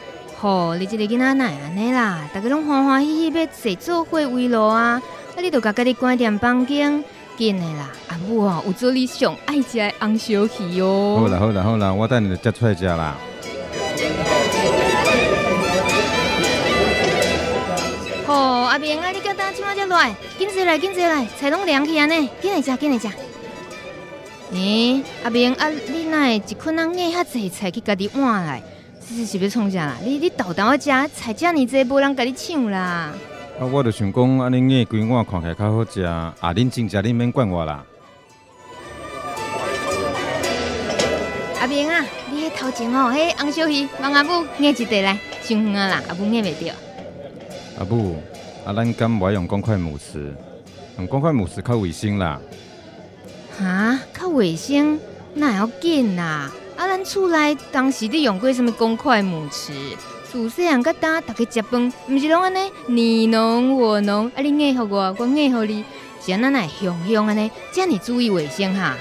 [0.41, 2.21] 吼，你这个囡仔哪会安尼啦？
[2.33, 5.01] 大家拢欢欢喜喜要坐做伙围炉啊！
[5.35, 7.03] 啊，你着家己关点房间，
[7.37, 7.91] 紧嘞啦！
[8.09, 11.19] 阿母哦，有做你上爱食的红烧鱼哦。
[11.21, 13.17] 好啦好啦好啦，我等你就夹出来食啦。
[18.27, 19.32] 吼，阿明啊，你叫
[19.89, 23.09] 来，紧坐来紧坐来，菜拢凉去安尼，紧来食紧来食。
[24.53, 28.63] 诶，阿明啊，你哪会一困人硬遐济菜去家己换来？
[29.01, 29.97] 这是是要创啥啦？
[30.05, 33.13] 你你豆豆我食菜这么济，无人甲你抢啦。
[33.59, 36.03] 啊，我就想讲，安尼硬规碗看起来较好食。
[36.03, 37.85] 啊，恁真食，恁免管我啦。
[41.61, 46.73] 阿明啊，你迄头前哦，迄红烧鱼，帮阿母硬一块来，上远啊啦，阿母硬袂着。
[47.79, 48.23] 阿母，
[48.65, 50.33] 啊，咱敢不爱用公筷母匙？
[50.97, 52.41] 用公筷母匙较卫生啦。
[53.59, 54.99] 哈，较卫生，
[55.35, 56.51] 那也要紧啦。
[56.77, 56.87] 啊！
[56.87, 59.73] 咱厝内当时你用过什么公筷母匙？
[60.31, 64.41] 自细汉到大，大家食饭，毋是拢安尼你侬我侬，啊！
[64.41, 65.85] 你爱互我，我爱互你，
[66.21, 68.97] 是安怎来香香安尼，遮尔注意卫生哈。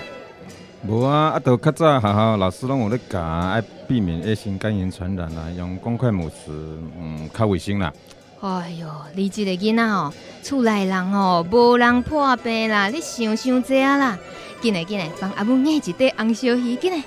[0.87, 7.93] 无啊，啊，都较早学校老师拢有咧教，爱避免乙型肝炎传染啊，用公筷母匙，嗯，较卫生啦。
[8.41, 14.17] 哎哟，你这个囡仔哦，厝内人哦，无人破病啦，你想想这啦，
[14.59, 17.03] 进来进来，帮阿母爱一块红烧鱼，进来。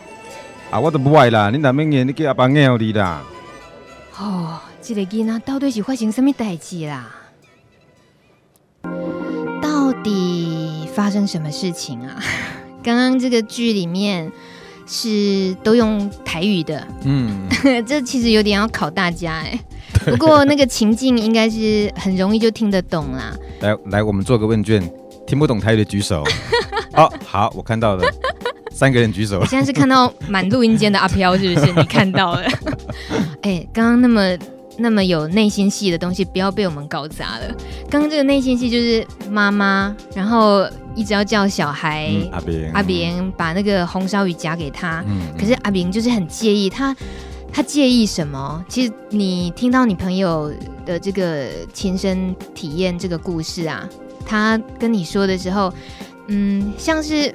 [0.70, 1.50] 啊，我都不爱啦！
[1.50, 3.20] 你哪明年你叫阿爸爱你啦？
[4.16, 7.10] 哦，这个囡仔到底是发生什么代志啦？
[9.60, 12.22] 到底发生什么事情啊？
[12.84, 14.30] 刚刚这个剧里面
[14.86, 17.48] 是都用台语的，嗯，
[17.84, 19.58] 这其实有点要考大家哎。
[20.10, 23.34] 不过那个情境应该是很容易就听得懂啦。
[23.60, 24.82] 来来，我们做个问卷，
[25.26, 26.24] 听不懂台语的举手。
[26.94, 28.04] 哦，好，我看到了。
[28.72, 29.38] 三个人举手。
[29.38, 31.72] 我现在是看到满录音间的阿飘，是不是？
[31.72, 32.42] 你看到了？
[33.42, 34.36] 哎、欸，刚刚那么
[34.76, 37.54] 那么有内心戏的东西，不要被我们搞砸了。
[37.88, 45.04] 刚刚这个内心戏就是妈妈，然后一直要叫小孩、嗯、阿炳阿炳把那个红烧鱼夹给他。
[45.06, 46.98] 嗯、可是阿炳就是很介意，他他
[47.62, 48.64] 介意什么？
[48.68, 50.52] 其实你听到你朋友
[50.84, 53.88] 的这个亲身体验这个故事啊，
[54.24, 55.72] 他跟你说的时候，
[56.28, 57.34] 嗯，像是。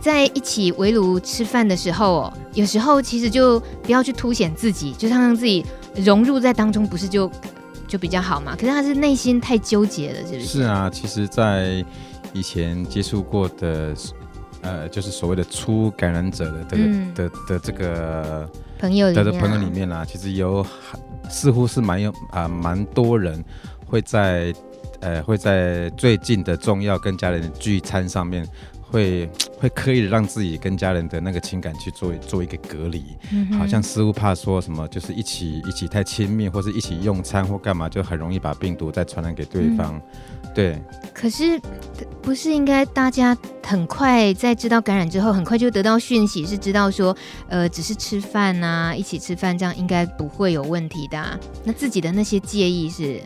[0.00, 7.28] 在一起围炉吃饭的时候哦，有时候其实就不要去凸显自己，就让让自己融入在当中，不是就
[7.88, 8.54] 就比较好嘛？
[8.54, 10.46] 可是他是内心太纠结了，是不是？
[10.46, 11.84] 是啊，其实，在
[12.32, 13.92] 以前接触过的，
[14.62, 18.48] 呃，就是所谓的初感染者的的、嗯、的的，的这个
[18.78, 20.64] 朋友的朋友里面啦，其实有
[21.28, 23.44] 似乎是蛮有啊，蛮多人
[23.86, 24.52] 会在
[25.00, 28.46] 呃会在最近的重要跟家人的聚餐上面。
[28.90, 39.94] 会会刻意的让自己跟家人的那个情感去做做一个隔离，嗯、好像似乎怕说什么，就是一起一起太亲密，或是一起用餐或干嘛，就很容易把病毒再传染给对方。
[39.96, 40.02] 嗯、
[40.58, 40.76] 对。
[41.14, 41.60] 可是
[42.20, 47.16] 不是应该大家很快在知道感染之后，很快就得到讯息，是知道说，
[47.48, 51.38] 呃，只是吃饭啊，一起吃饭这样应该不会有问题的、啊。
[51.62, 53.20] 那自己的那些介意是？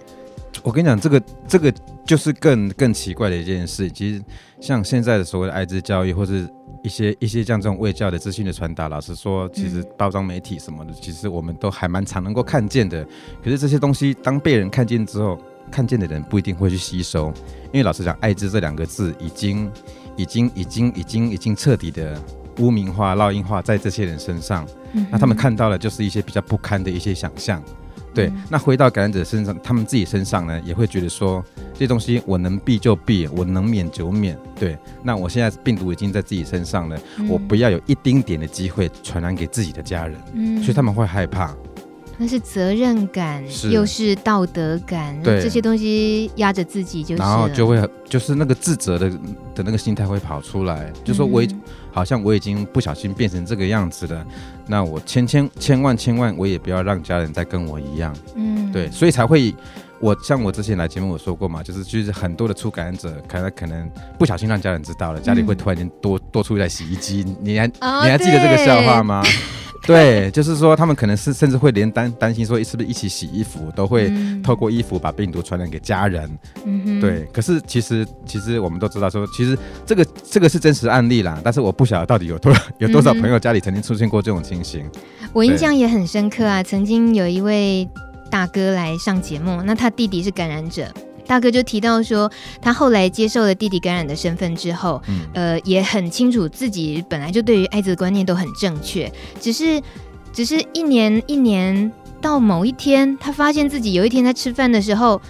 [0.63, 1.73] 我跟你讲，这个这个
[2.05, 3.91] 就是更更奇怪的一件事。
[3.91, 4.23] 其实
[4.61, 6.47] 像现在的所谓的艾滋教育，或是
[6.85, 13.07] 一些一些像这种卫教的资讯的传达，老实说，其实包装媒体什么的，其实我们都还蛮常能够看见的。
[13.43, 15.39] 可是这些东西当被人看见之后，
[15.73, 17.33] 看见的人不一定会去吸收，
[17.73, 19.69] 因为老实讲，艾滋这两个字已经
[20.17, 22.21] 已经已经已经已经彻底的
[22.59, 24.67] 污名化、烙印化在这些人身上。
[25.11, 27.63] 那他们看到的就是一些比较不堪的一些想象。
[28.15, 34.39] 对，那回到感染者身上，他们自己身上呢，也会觉得说，这东西我能避就避，我能免就免。
[34.55, 40.21] 对，那我现在病毒已经在自己身上了，嗯、我不要有一丁点的机会传染给自己的家人。
[40.35, 41.57] 嗯，所以他们会害怕。
[42.23, 43.73] 那是责任感，是。
[43.73, 45.43] 又是道德感，对。
[45.43, 49.11] 这些东西压着自己，就是，然后就会就是那个自责的
[49.57, 51.49] 的那个心态会跑出来，嗯、就说我已
[51.91, 54.25] 好像我已经不小心变成这个样子了，
[54.69, 59.53] 那我千千千万千万我也不要让家人再跟我一样，嗯，对，所以才会
[59.99, 69.25] 我像我之前来节目我说过嘛，就是就是很多的出感染者可能可能不小心让家人知道了，家里会突然间多多出一台洗衣机，你还、哦、你还记得这个笑话吗？
[69.85, 76.31] 对，就是说他们可能是甚至会连担担心说是不是一起洗衣服，都会透过衣服把病毒传染给家人。
[77.01, 77.27] 对。
[77.33, 81.41] 可是其实其实我们都知道说，其实这个这个是真实案例啦。
[81.43, 84.89] 但是我不晓得到底有多 有多少朋友家里曾经出现过这种情形。
[85.33, 87.89] 我印象也很深刻啊，曾经有一位
[88.31, 90.87] 大哥来上节目，那他弟弟是感染者。
[91.27, 92.31] 大哥就提到说，
[92.61, 99.81] 他后来接受了弟弟感染的身份之后，嗯、呃，也很清楚自己本来就对于艾滋的观念都很正确，只是，
[100.33, 105.21] 只是一年一年到某一天，他发现自己有一天在吃饭的时候，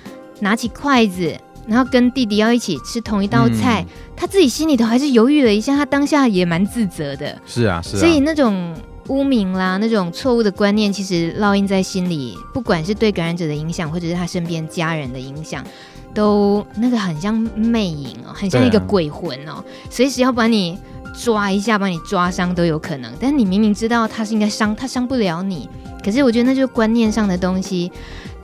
[0.40, 7.38] 拿起筷子，然后跟弟弟要一起吃同一道菜，嗯、他自己心里头还是犹豫了一下，他当下也蛮自责的。
[7.46, 8.00] 是啊，是啊。
[8.00, 8.74] 所以那种
[9.08, 15.64] 污名啦，那种错误的观念，其实烙印在心里，不管是对感染者的影响，或者是他身边家人的影响。
[16.14, 20.78] 都那个很像魅影哦，很像一个鬼魂哦，随、啊、时要把你
[21.18, 23.10] 抓一下，把你抓伤都有可能。
[23.18, 25.66] 但是你明明知道他是应该伤，他伤不了你。
[26.04, 27.90] 可是我觉得那就是观念上的东西，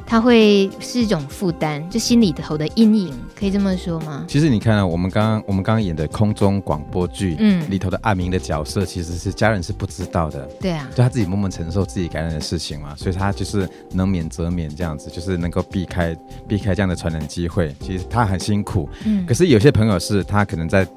[0.09, 4.25] 它会是一种负担，就心里头的阴影，可以这么说吗？
[4.27, 16.16] 其实你看啊，我们刚刚我们刚刚演的空中广播剧，嗯，里头的阿明的角色其实是家人是不知道的，对啊，就他自己默默承受自己感染的事情嘛，所以他就是能免则免这样子，就是能够避开
[16.49, 17.77] 避开这样的传染机会。
[17.81, 20.88] 其实他很辛苦，嗯，可是有些朋友是他可能在。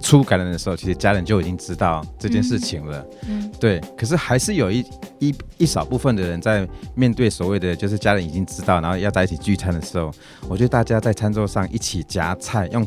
[0.00, 3.06] 初感染的时候，其实家人就已经知道这件事情了。
[3.28, 3.80] 嗯，嗯对。
[3.96, 4.84] 可是还是有一
[5.18, 10.10] 一一少部分的人在面对所谓的就是家人已经知道，然后要在一起聚餐的时候，
[10.48, 12.86] 我觉得大家在餐桌上一起夹菜，用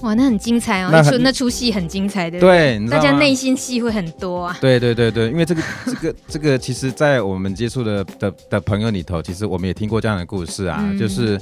[0.00, 4.58] 哇，那很精彩哦，那出那出戏很精彩的，对，对大家内心戏会很多啊。
[4.60, 11.40] 对对对对，因为这个这个这个，其实，在我们接触的的的朋友里头，其实我们也听过这样的故事啊，嗯、就是。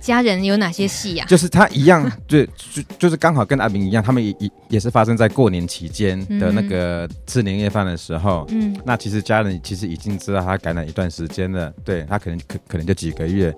[0.00, 1.28] 家人有哪些戏呀、啊？
[1.28, 8.46] 就是他一样， 就，就就是刚好跟阿明一样，他们也也也是发生在过年期间的那个吃年夜饭的时候。
[8.50, 13.54] 嗯，那其实家人其实已经知道他感染一段时间了，对他可能可可能就几个月。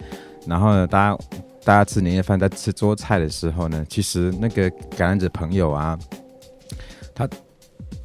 [0.47, 1.19] 然后呢，大家
[1.65, 5.99] 大家吃年夜饭在吃桌菜的时候呢，其实那个感染者朋友啊，
[7.15, 7.29] 他。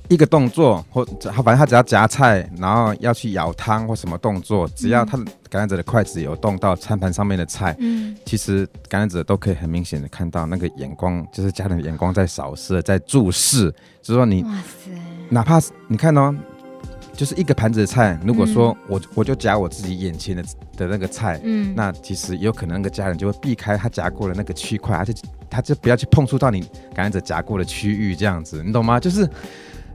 [0.07, 5.17] 一个动作，或他反正他只要夹菜，然后要去舀汤或什么动作，只要他
[5.49, 14.51] 感染者的筷子有动到餐盘上面的菜，嗯，其实感染者都可以很明显的看到那个眼光，就是家人的眼光在扫视，在注视，就是说你，哇
[14.83, 14.91] 塞，
[15.29, 16.35] 哪怕是你看哦，
[17.13, 20.43] 就是一个盘子的菜，如果说我我就夹我自己眼前的
[20.77, 25.11] 的那个菜，嗯，那其实有可能那个家人就会避开他夹过的那个区块，而且
[25.49, 26.61] 他就不要去碰触到你
[26.93, 28.99] 感染者夹过的区域，这样子，你懂吗？
[28.99, 29.27] 就是。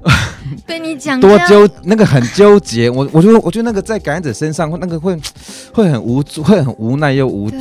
[0.67, 2.89] 被你讲多纠，那个很纠结。
[2.89, 5.19] 我我觉得，我觉得那个在感染者身上，那个会
[5.73, 7.57] 会很无助，会很无奈又无助。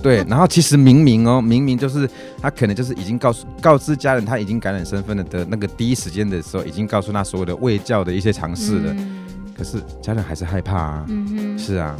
[0.00, 2.08] 对，然后其实明明哦，明明就是
[2.40, 8.92] 他可能就是已经告诉告知家人他已经感染身份了的那个第一时间的时候，已经告诉他所有的卫教的一些尝试了。
[8.92, 9.18] 嗯、
[9.58, 11.06] 可是家人还是害怕啊。
[11.58, 11.96] 是啊。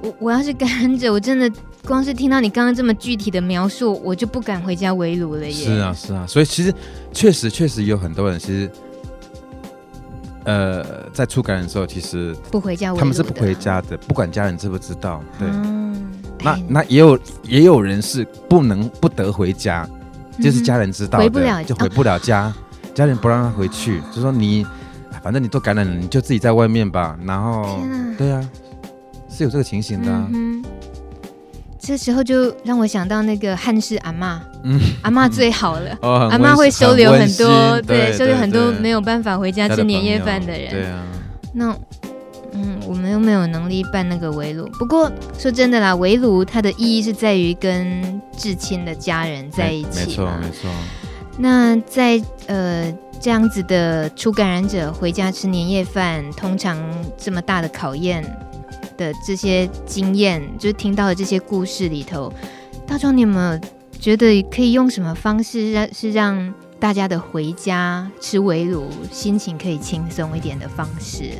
[0.00, 1.50] 我我要是感染者，我真的
[1.86, 5.52] 光是听到你刚刚这么具体的描述，我就不敢回家围炉了耶。
[5.52, 6.26] 是啊，是啊。
[6.26, 6.72] 所以其实
[7.12, 8.70] 确实确实有很多人其实。
[10.46, 15.20] 呃，在出感染的时候，其实不回家，他们是不回家的，不管家人知不知道。
[15.38, 19.88] 对，嗯、那那也有也有人是不能不得回家，
[20.38, 22.54] 嗯、就是家人知道的回不了就回不了家，哦、
[22.94, 24.64] 家人不让他回去，就说你
[25.22, 27.18] 反正你都感染了，你就自己在外面吧。
[27.24, 28.48] 然后，啊对啊，
[29.28, 30.28] 是有这个情形的、啊。
[30.32, 30.64] 嗯
[31.86, 40.70] 这时候就让我想到那个汉氏阿妈，嗯，阿妈最好了， 哦、阿妈会收留很多，对，收留很多没有办法回家吃年夜饭的人。
[40.72, 41.04] 对啊，
[41.52, 41.76] 那
[42.54, 44.66] 嗯，我们又没有能力办那个围炉。
[44.80, 50.00] 不过说真的啦，围炉它的意义是在于跟至亲的家人在一起。
[50.00, 50.68] 没错，没错。
[51.38, 56.76] 那在呃这样子的初感染者回家吃年夜饭，通常
[57.16, 58.24] 这么大的考验。
[58.96, 62.32] 的这些经验，就是听到的这些故事里头，
[62.86, 63.60] 大壮，你有没有
[63.98, 71.30] 觉得可以用什么方式让是让大家的回家吃围炉，心情可以轻松一点的方式？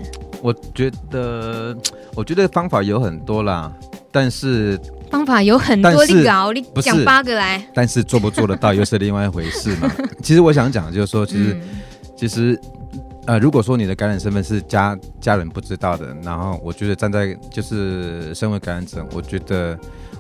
[0.43, 1.77] 我觉得，
[2.15, 3.73] 我觉得方法有很多啦，
[4.11, 4.79] 但是
[5.11, 9.91] 方法有很多，你搞，你讲八个来，但是 做不做得到又是另外一回事嘛。
[10.23, 11.63] 其实我想讲的就是说，其实，嗯、
[12.17, 12.59] 其实。
[13.27, 19.77] 呃，如果说你的感染身份是家家人不知道的，然后我觉得站在就是身为感染者，我觉得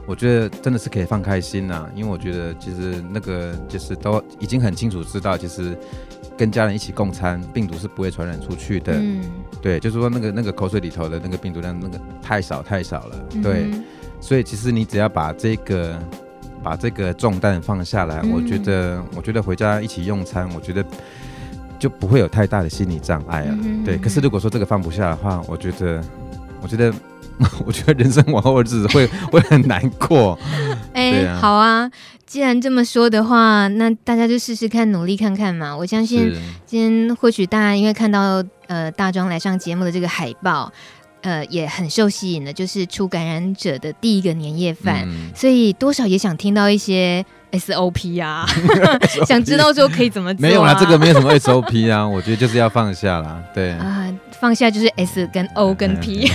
[0.07, 5.79] 我觉得真的是可以放开心呐、啊，因为我觉得其实那个就是都已经很清楚知道，其实
[6.37, 8.95] 跟家人一起共餐，病毒是不会传染出去的。
[8.95, 9.23] 嗯，
[9.63, 13.17] 对，就是说那个那个口水里头的那个病毒量那个太少太少了。
[13.41, 13.71] 对，
[14.21, 15.97] 所以其实你只要把这个
[16.61, 20.85] 把这个重担放下来，嗯、我觉得我觉得回家一起用餐，我觉得。
[21.79, 23.59] 就不会有太大的心理障碍了。
[23.62, 26.03] 嗯对，可是如果说这个放不下的话，我觉得，
[26.62, 26.93] 我觉得，
[27.64, 30.39] 我觉得人生往后的日子会会很难过。
[30.95, 31.91] 哎、好啊，
[32.24, 35.77] 既然这么说的话，那大家就试试看，努力看看嘛。
[35.77, 36.33] 我相信
[36.64, 40.72] 今天或许大家因为看到呃大庄来上节目的这个海报，
[41.20, 48.47] 呃也很受吸引的，就是出感染者的第一个年夜饭，嗯所以多少也想听到一些 SOP 啊，
[49.27, 50.49] 想知道说可以怎么做、啊。
[50.49, 53.43] 没有啦，这个没有什么 SOP 啊， 我觉得就是要放下啦。
[53.55, 54.07] 对，啊、
[54.41, 56.31] 放下就是 S 跟 O 跟 P，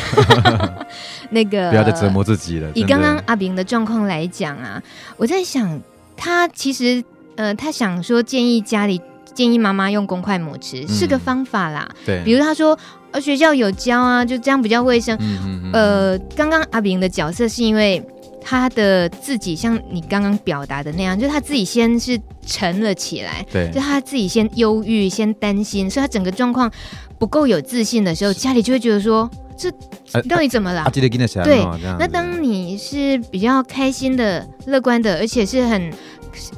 [1.29, 2.69] 那个不要再折磨自己了。
[2.73, 4.81] 以刚刚阿炳的状况来讲啊，
[5.17, 5.79] 我在想，
[6.15, 7.03] 他其实
[7.35, 9.01] 呃，他想说建议家里
[9.33, 11.87] 建议妈妈用公筷母匙、嗯是个方法啦。
[12.05, 12.77] 对，比如他说，
[13.11, 15.17] 呃，学校有教啊，就这样比较卫生。
[15.21, 18.03] 嗯嗯嗯呃，刚刚阿炳的角色是因为
[18.41, 26.69] 他的自己像你刚刚表达的那样，就是他自己先是沉了起来，对就他自己先忧郁、先担心，所以他整个状况
[27.19, 29.71] 不够有自信的时候，家里就会觉得说，这
[30.27, 30.83] 到底怎么了？
[31.45, 31.63] 对
[31.99, 35.93] 那当你是比较开心的、乐观的，而且是很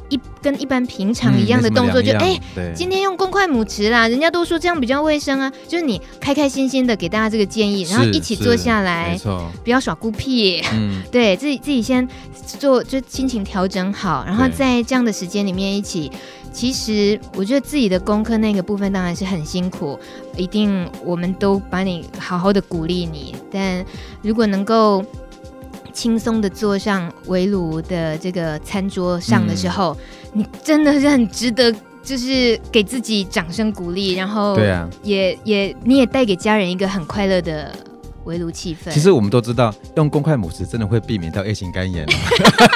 [0.09, 2.37] 一跟一般平常一样的动作，就哎、，
[2.75, 5.51] 今天用公筷母匙啦，人家都说这样比较卫生啊。
[5.67, 9.17] 就是你开开心心的给大家这个建议，然后一起坐下来
[9.63, 10.61] 不要耍孤僻。
[10.73, 12.07] 嗯， 对自己自己先
[12.59, 16.11] 做，就心情调整好，然后在这样的时间里面一起。
[16.51, 19.97] 其实我觉得自己的功课那个部分当然是很辛苦，
[20.37, 23.33] 一定我们都把你好好的鼓励你。
[23.51, 23.83] 但
[24.21, 25.03] 如果能够
[25.91, 29.97] 轻松的坐上围炉的这个餐桌上的时候，
[30.33, 31.73] 你真的是很值得，
[32.03, 34.89] 就是给自己掌声鼓励，然后对啊。
[35.03, 37.71] 也也你也带给家人一个很快乐的
[38.25, 38.91] 围炉气氛。
[38.91, 42.05] 其实我们都知道，用公筷母匙真的会避免到 A 型肝炎。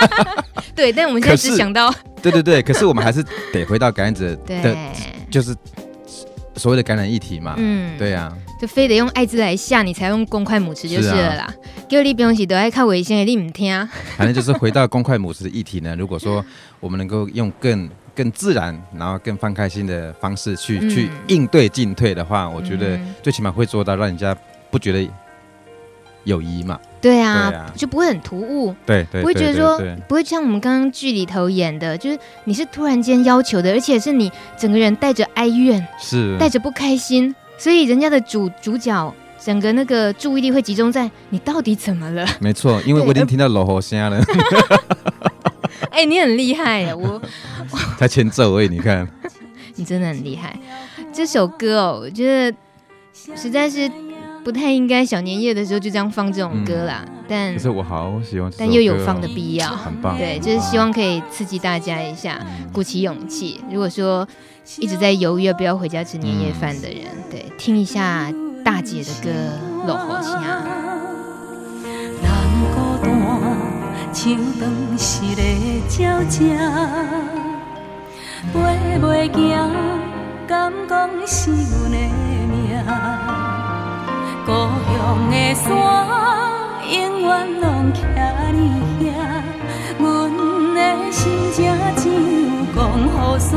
[0.75, 4.77] 对，但我们现在只想到对对对，可是我们还是得回到感染者 对的，
[5.31, 5.55] 就是
[6.57, 7.55] 所谓的感染议题嘛。
[7.57, 11.53] 嗯，对啊，就非得用艾滋来吓你才用公筷母匙就是了啦。
[11.87, 13.87] 叫你不用洗都爱靠卫生的，你唔听。
[14.17, 15.95] 反正就是回到公筷母匙的议题呢。
[15.95, 16.43] 如果说
[16.79, 24.35] 我们能够用更更自然，然后更放开心的方式去、嗯去应对进退的话，我觉得嗯最起码会做到让人家
[24.69, 25.09] 不觉得
[26.23, 26.79] 有疑嘛。
[27.07, 42.27] 对啊，对啊就不会很突兀，对对，不会觉得说不会像我们刚刚剧里头演的，就是你是突然间要求的，而且是你整个人带着哀怨，是带着不开心，所以人家的主主角整个那个注意力会集中在你到底怎么了。
[42.41, 44.21] 没错， 因为我已经听到落雨声了，
[45.91, 47.21] 哎、你很厉害耶，我
[47.97, 48.67] 才前奏而已。
[48.67, 49.07] 你看，
[49.75, 50.57] 你真的很厉害。
[51.13, 52.57] 这首歌哦，我觉得
[53.35, 53.89] 实在是
[54.47, 60.17] 不太应该小年夜的时候就这样放这种歌啦，但可是我好喜欢但又有放的必要，很棒。
[60.17, 62.39] 对，就是希望可以刺激大家一下，
[62.71, 63.59] 鼓起勇气。
[63.69, 64.25] 如果说
[64.77, 68.31] 一直在犹豫要不要回家吃年夜饭的人，对，听一下
[68.63, 69.29] 大姐的歌
[69.85, 70.31] 《落雨声》。
[72.23, 72.31] 人
[72.73, 73.11] 孤单，
[74.13, 75.43] 像当时的
[75.99, 76.55] 鸟只，
[78.53, 78.57] 飞
[78.97, 79.69] 袂行，
[80.47, 82.16] 敢讲是阮的命。
[84.47, 85.67] 故乡的山，
[86.89, 87.27] 永远
[87.59, 87.99] 拢徛
[88.53, 88.57] 你
[89.03, 89.05] 遐，
[89.99, 90.01] 阮
[90.73, 90.79] 的
[91.11, 91.19] 心
[91.51, 91.59] 正
[91.97, 92.11] 只有
[92.73, 93.05] 讲予
[93.37, 93.49] 山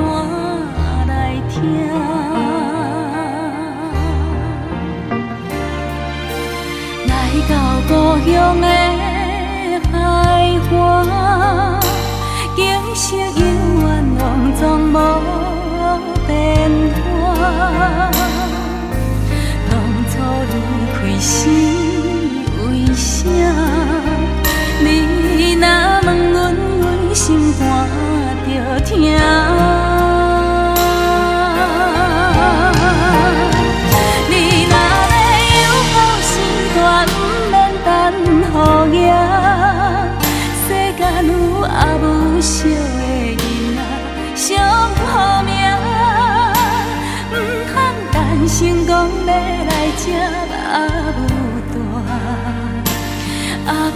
[1.06, 1.10] 来
[1.48, 1.54] 听。
[7.06, 7.08] 来
[7.48, 7.52] 到
[7.86, 7.90] 故
[8.28, 8.28] 乡
[8.60, 8.66] 的
[9.92, 9.94] 海
[10.72, 10.74] 岸，
[12.56, 12.58] 景
[12.96, 13.40] 色永
[13.78, 13.86] 远
[14.18, 14.20] 拢
[14.56, 14.60] 总
[14.90, 14.94] 无
[16.26, 16.28] 变
[16.96, 18.19] 化。
[21.20, 21.50] 离开是
[22.64, 23.28] 为甚？
[24.82, 25.66] 你若
[26.06, 27.60] 问阮，阮心肝
[28.48, 28.50] 着
[28.80, 29.49] 疼。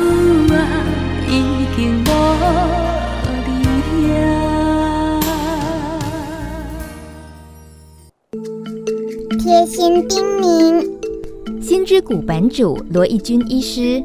[0.04, 0.56] 母啊，
[1.26, 1.32] 已
[1.76, 2.06] 经无
[3.46, 3.48] 你
[4.08, 4.12] 遐。
[9.38, 10.42] 贴心叮咛。
[11.60, 14.02] 心之谷版主罗义军医师，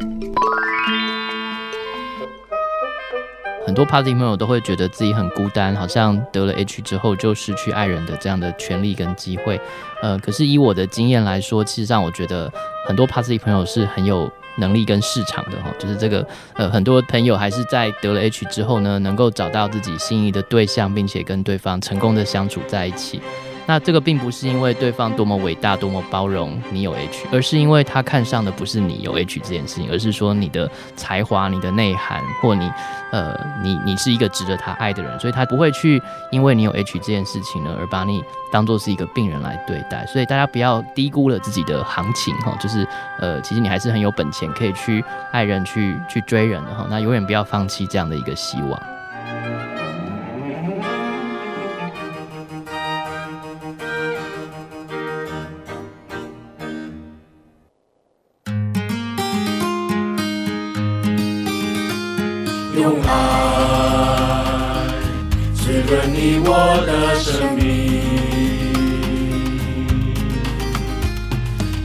[3.66, 9.60] 很多 Positive 朋友都会觉得自己很孤单，好像得了 H 之后就失去爱人的这样的权利跟机会。
[10.02, 12.50] 呃，可是以我的经验来说，其实上我觉得
[12.88, 23.22] 很多 Positive 朋友是很有能力跟市场的哈，就是这个呃，很多朋友还是在得了 H 之后呢，能够找到自己心仪的对象，并且跟对方成功的相处在一起。
[23.70, 32.68] 那这个并不是因为对方多么伟大、多么包容你有 H，而是因为他看上的不是你有 H 这件事情，而是说你的才华、你的内涵，或你
[33.12, 36.02] 呃，你你是一个值得他爱的人，所以他不会去
[36.32, 40.04] 因为你有 H 这件事情呢，而把你当做是一个病人来对待。
[40.08, 42.88] 所以大家不要低估了自己的行情哈，就是
[43.20, 46.88] 呃，其实你还是很有本钱可以去爱人、去去追人的哈。
[46.90, 48.82] 那永远不要放弃这样的一个希望。
[62.82, 63.08] 用爱
[65.54, 66.50] 滋润你我
[66.88, 67.60] 的生命，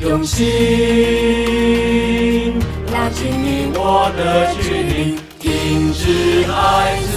[0.01, 0.45] 用心
[2.93, 6.97] 拉近你我的距离，停止孩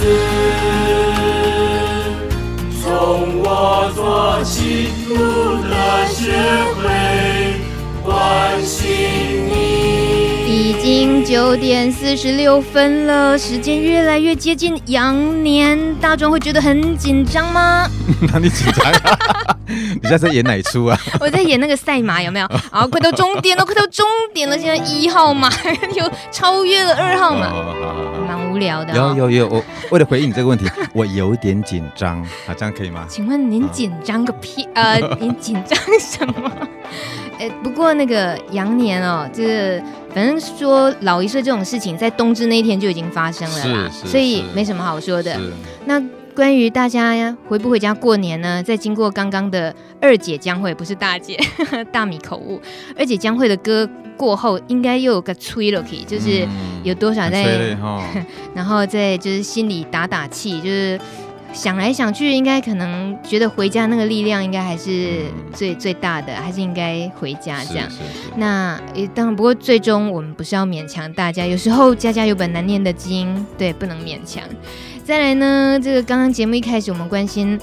[2.82, 3.46] 从我
[3.94, 5.14] 做起，不
[5.68, 5.72] 得
[6.08, 6.32] 学
[6.82, 7.27] 会。
[11.28, 17.86] 九点四十六分了，时间越来越接近羊年，大壮会觉得很紧张吗？
[18.32, 19.54] 哪里紧张啊？
[19.68, 20.98] 你现在在演哪出啊？
[21.20, 22.46] 我在演那个赛马，有没有？
[22.70, 24.56] 啊，快到终点了，快到终点了！
[24.58, 25.50] 现在一号马
[25.94, 27.50] 又超越了二号马，
[28.26, 29.14] 蛮、哦、无聊的、哦。
[29.14, 30.64] 有有有，我为了回应你这个问题，
[30.94, 33.04] 我有点紧张啊，这样可以吗？
[33.06, 34.64] 请问您紧张个屁？
[34.74, 36.50] 哦、呃，您紧张什么？
[37.38, 39.82] 哎，不过那个羊年哦，这个
[40.14, 45.38] 反正说老一岁这种事情，在冬至那一天就已经发生了啦，所以没什么好说的。
[45.84, 46.02] 那
[46.34, 48.62] 关于大家呀回不回家过年呢？
[48.62, 51.38] 在经过刚刚的二姐将会，不是大姐，
[51.92, 52.60] 大米口误，
[52.96, 56.46] 二姐将会的歌过后，应该又有个催了，k 就是
[56.82, 60.98] 有多少在，嗯、 然后在就是心里打打气，就是。
[61.58, 67.90] 想来想去，应该可能觉得回家那个力量应该还是最最大的，还是应该回家这样。
[67.90, 74.40] 是是是，那也当然，不过最终我们不是要勉强大家，有时候家家有本难念的经，对，不能勉强。
[75.04, 77.58] 再来呢，这个刚刚节目一开始我们关心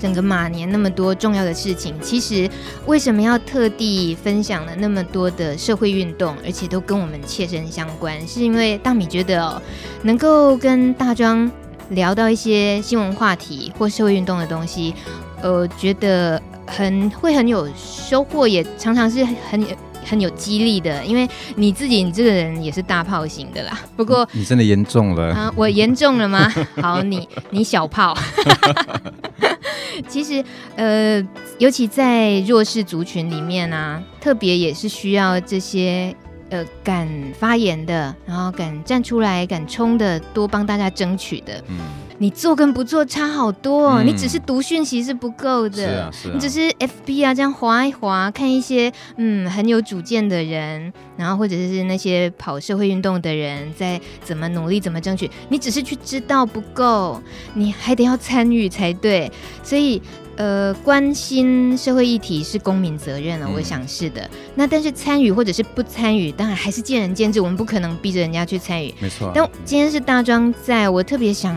[0.00, 2.50] 整个马年那么多重要的事情，其实
[2.86, 8.26] 为什么要特地分享了那么多的社会运动，而且都跟我们切身相关？
[8.26, 9.62] 是因为大米觉得哦，
[10.02, 11.48] 能够跟大庄。
[11.90, 14.94] 聊到一些新闻话题或社会运动的东西，
[15.42, 19.64] 呃，觉得很会很有收获，也常常是很
[20.04, 21.04] 很有激励的。
[21.04, 23.78] 因为你自己，你这个人也是大炮型的啦。
[23.96, 25.52] 不过你真的严重了啊！
[25.56, 26.52] 我严重了吗？
[26.82, 28.16] 好，你你小炮。
[30.08, 30.44] 其实，
[30.76, 31.26] 呃，
[31.58, 36.14] 尤其在弱势族群里面啊，特别也是需要这些。
[36.50, 41.60] 呃，敢发言的，然后敢站出来、敢冲的，多帮大家争取的。
[41.68, 41.76] 嗯，
[42.18, 44.02] 你做跟不做差好多，哦。
[44.02, 46.32] 嗯、你只是读讯息是不够的，是啊，是啊。
[46.34, 57.20] 你只是 FB 啊，这样划一划，看一些嗯很有主见的人，然后或者是那些跑社会运动的人在怎么努力、怎么争取，你只是去知道不够，
[57.54, 59.30] 你还得要参与才对。
[59.62, 60.00] 所以。
[60.36, 64.28] 呃，关心社会议题是公民责任了，嗯、我想是的。
[64.54, 68.94] 那但是参与或者是不参与，当然还是见仁见智，我们不可能逼着人家去参与。
[69.00, 69.32] 没错。
[69.34, 71.56] 但今天是大庄在，我特别想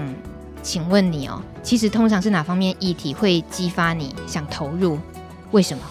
[0.64, 4.98] 请问你哦，其实通常是哪方面议题会激发你想投入？
[5.52, 5.84] 为什么？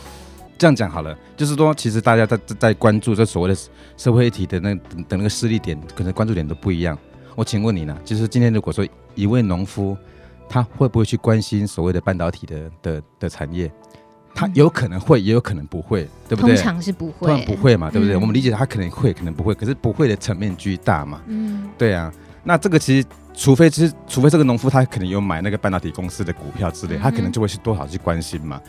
[0.57, 3.61] 这样讲好了，就是说，其实大家在在关注这所谓的
[3.99, 4.80] 社会议题的那的
[5.11, 6.99] 那个势力点，可能关注点都不一样。
[7.36, 9.95] 我请问你呢，就是今天如果说一位农夫。
[10.49, 13.70] 他会不会去关心所谓的半导体的的的产业？
[14.34, 16.55] 他有可能会，也有可能不会，对不对？
[16.55, 18.14] 通常是不会，通常不会嘛，对不对？
[18.14, 21.20] 嗯、我们理解他可能会，可能不会，可是不会的层面巨大嘛。
[21.26, 22.12] 嗯，对啊。
[22.44, 28.61] 那这个其实，除非其实，除非这个农夫他可能有买那个半导体公司的股票之类，他可能就会去多少去关心嘛。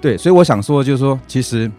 [0.00, 1.70] 对，所以我想说，就是说，其实。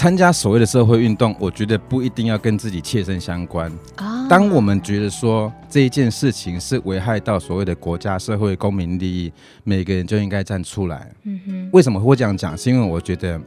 [0.00, 4.26] 参加所谓的社会运动，我觉得不一定要跟自己切身相关啊。
[4.30, 9.30] 当我们觉得说这一件事情是危害到所谓的国家、社会、公民利益，
[9.62, 11.12] 每个人就应该站出来。
[11.24, 11.70] 嗯哼。
[11.74, 12.56] 为什么会这样讲？
[12.56, 13.38] 是因为我觉得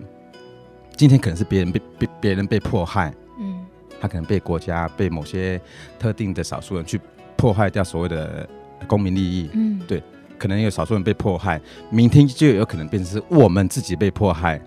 [0.96, 3.12] 今天可能是别人被被别人被迫害。
[3.40, 3.66] 嗯。
[4.00, 5.60] 他可能被国家、被某些
[5.98, 7.02] 特定的少数人去
[7.36, 8.48] 破坏掉所谓的
[8.86, 9.50] 公民利益。
[9.54, 9.82] 嗯。
[9.88, 10.04] 对，
[10.38, 14.62] 可能有少数人被迫害，明天就有可能变成是我们自己被迫害。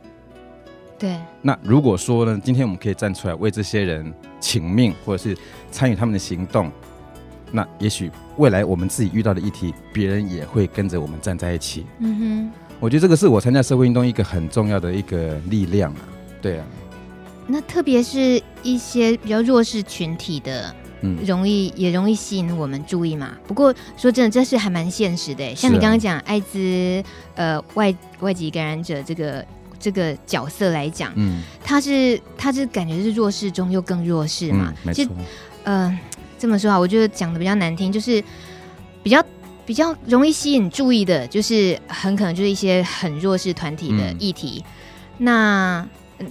[0.98, 5.36] 对，那如果说呢，今天我们可以站出来为这些人请命，或者是
[5.70, 6.70] 参与他们的行动，
[7.52, 11.84] 那也许未来我们自己遇到的议题，别人也会跟着我们站在一起。
[11.98, 16.00] 嗯哼，我觉得这个是我参加社会运动一个很重要的一个力量啊。
[16.40, 16.64] 对啊，
[17.46, 23.36] 那特别是一些比较弱势群体的，嗯，容易也容易吸引我们注意嘛。
[23.46, 25.54] 不过说真的，这是还蛮现实的。
[25.54, 29.44] 像你刚刚讲艾滋，呃，外外籍感染者这个
[29.86, 34.74] 这个角色来讲，嗯，他是他是感觉是弱势中又更弱势嘛。
[34.74, 35.06] 嗯、没错。
[35.62, 35.96] 呃，
[36.36, 38.20] 这么说啊，我觉得讲的比较难听，就是
[39.00, 39.24] 比较
[39.64, 44.64] 比较容易吸引注意的，就是很可能就是一些很弱势团体的议题。
[45.18, 45.88] 嗯、那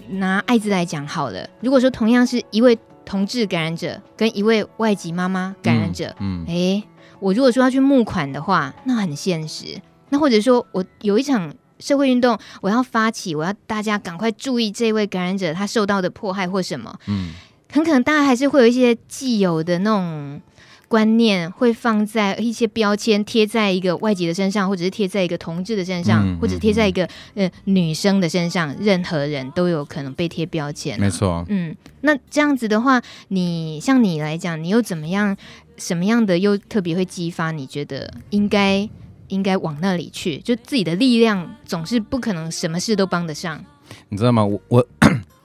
[0.09, 6.83] 拿艾滋来讲好了，如果说同样是一位同志感染者跟一位外籍妈妈感染者，嗯，哎、嗯，
[7.21, 9.79] 我如果说要去募款的话，那很现实。
[10.09, 17.31] 那或者说我有一场社会运动，我要发起，我要大家赶快注意这位感染者他受到的迫害或什么，嗯，
[17.71, 20.41] 很可能大家还是会有一些既有的那种。
[20.87, 31.01] 观念会放在一些标签贴在一个外籍的身上，或者是贴在一个同志的身上，嗯、或者贴在一个呃女生的身上，任何人都有可能被贴标签、啊。
[31.01, 35.35] 没错，嗯，那这样子的话，你像你来讲，你又怎么样？
[35.75, 38.87] 什么样的又特别会激发你觉得应该
[39.27, 40.37] 应该往那里去？
[40.39, 43.63] 就自己的力量总是不可能什么事都帮得上，
[44.09, 44.45] 你知道吗？
[44.45, 44.87] 我我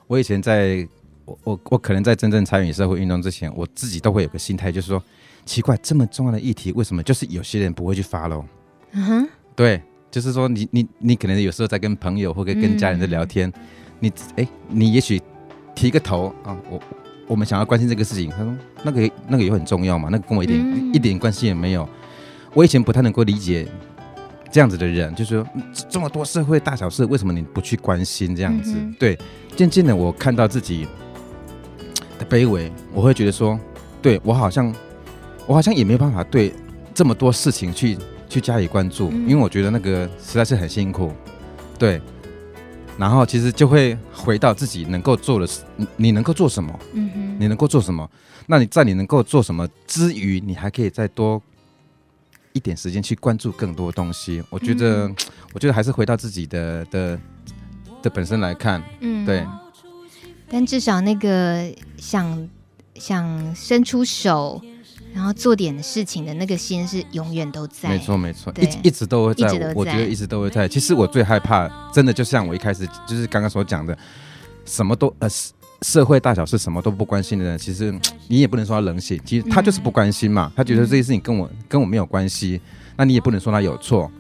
[0.07, 0.87] 我以前在
[1.25, 5.03] 我我我可能在真正参与社会运动之前，我自己都会有个心态，就是说。
[5.47, 8.45] 奇怪，这么重要的议题，为什么就是有些人不会去 follow？
[8.93, 13.55] 嗯哼，对，就是说你你你可能有时候在跟朋友或者跟家人在聊天，嗯、
[14.01, 15.21] 你哎，你也许
[15.75, 16.81] 提个头啊，我
[17.27, 18.55] 我们想要关心这个事情，他说
[18.85, 21.89] 那个那个也很重要嘛，那个跟我一点、嗯、一点关系也没有。
[22.55, 23.67] 我以前不太能够理解
[24.51, 25.47] 这样子的人，就是说
[25.89, 28.75] 这么多社会大小事，为什么你不去关心这样子？
[28.77, 29.19] 嗯、对，
[29.57, 30.87] 渐渐的我看到自己
[32.19, 33.59] 的卑微，我会觉得说，
[34.03, 34.75] 对我好像。
[35.47, 36.55] 我好像也没有办法对
[36.95, 37.99] 这么多事情去
[38.29, 41.13] 去加以关注，因为我觉得那个实在是很辛苦，
[41.77, 42.01] 对。
[42.97, 45.63] 然后其实就会回到自己能够做的事，
[45.97, 46.79] 你能够做什么？
[46.93, 48.09] 嗯哼，你能够做什么？
[48.47, 51.43] 那你在你能够做什么之余，你还可以再多
[52.53, 54.43] 一点时间去关注更多东西。
[54.51, 55.11] 我觉得，
[55.53, 57.21] 我觉得还是回到自己的的
[58.03, 59.47] 的本身来看，嗯，对。
[60.49, 62.49] 但至少那个想
[62.95, 64.63] 想伸出手。
[65.13, 70.69] 然后做点事情的那个心是永远都在，没错没错，一一直都会在，我觉得一直都会在。
[70.69, 73.99] 其实我最害怕，真的就像我一开始就是刚刚所讲的，
[74.65, 75.29] 什么都呃
[75.83, 77.93] 社会大小事什么都不关心的人，其实
[78.29, 82.61] 你也不能说他冷血，其实他就是不关心嘛，他觉得这些事情跟我跟我没有关系，
[82.97, 84.11] 那你也不能说他有错，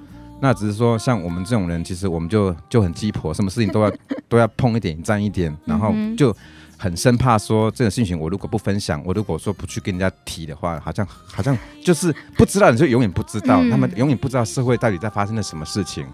[0.41, 3.93] 那只是说像我们这种人，其实我们就就很鸡婆，什么事情都要
[4.29, 6.35] 都要碰一点沾一点，然后就。
[6.83, 11.55] 很生怕说这个事情，我如果不分享，我如果说不去跟人家提的话，好像好像
[11.85, 16.07] 就是不知道，你就永远不知道，他们永远不知道社会到底在发生了什么事情。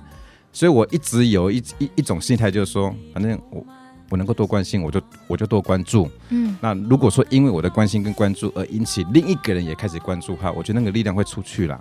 [0.53, 3.65] 所以我一直有一一一种心态，就是说，反正我
[4.09, 6.11] 我能够多关心，我就我就多关注。
[6.31, 11.81] 嗯，那如果说因为我的关心跟关注而引起另一个人也开始关注的话，我觉得那个力量会出去了。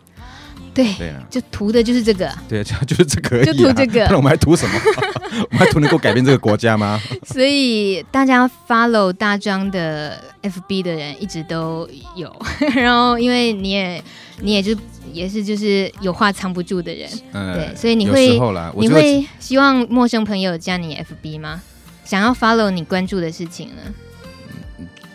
[0.74, 2.30] 对，对啊就图的就是这个。
[2.50, 4.06] 对，就就是这个、啊，就图这个。
[4.10, 4.80] 那我们还图什么？
[5.50, 7.00] 我们还图能够改变这个国家吗？
[7.26, 12.34] 所以大家 follow 大庄的 FB 的人一直都有，
[12.76, 14.04] 然后因为你也
[14.42, 14.76] 你也就
[15.14, 18.38] 也是就是有话藏不住的人，嗯、对，所以你会
[18.78, 21.62] 你会希望陌生朋友加你 FB 吗？
[22.06, 23.82] 想要 follow 你关注的事情呢？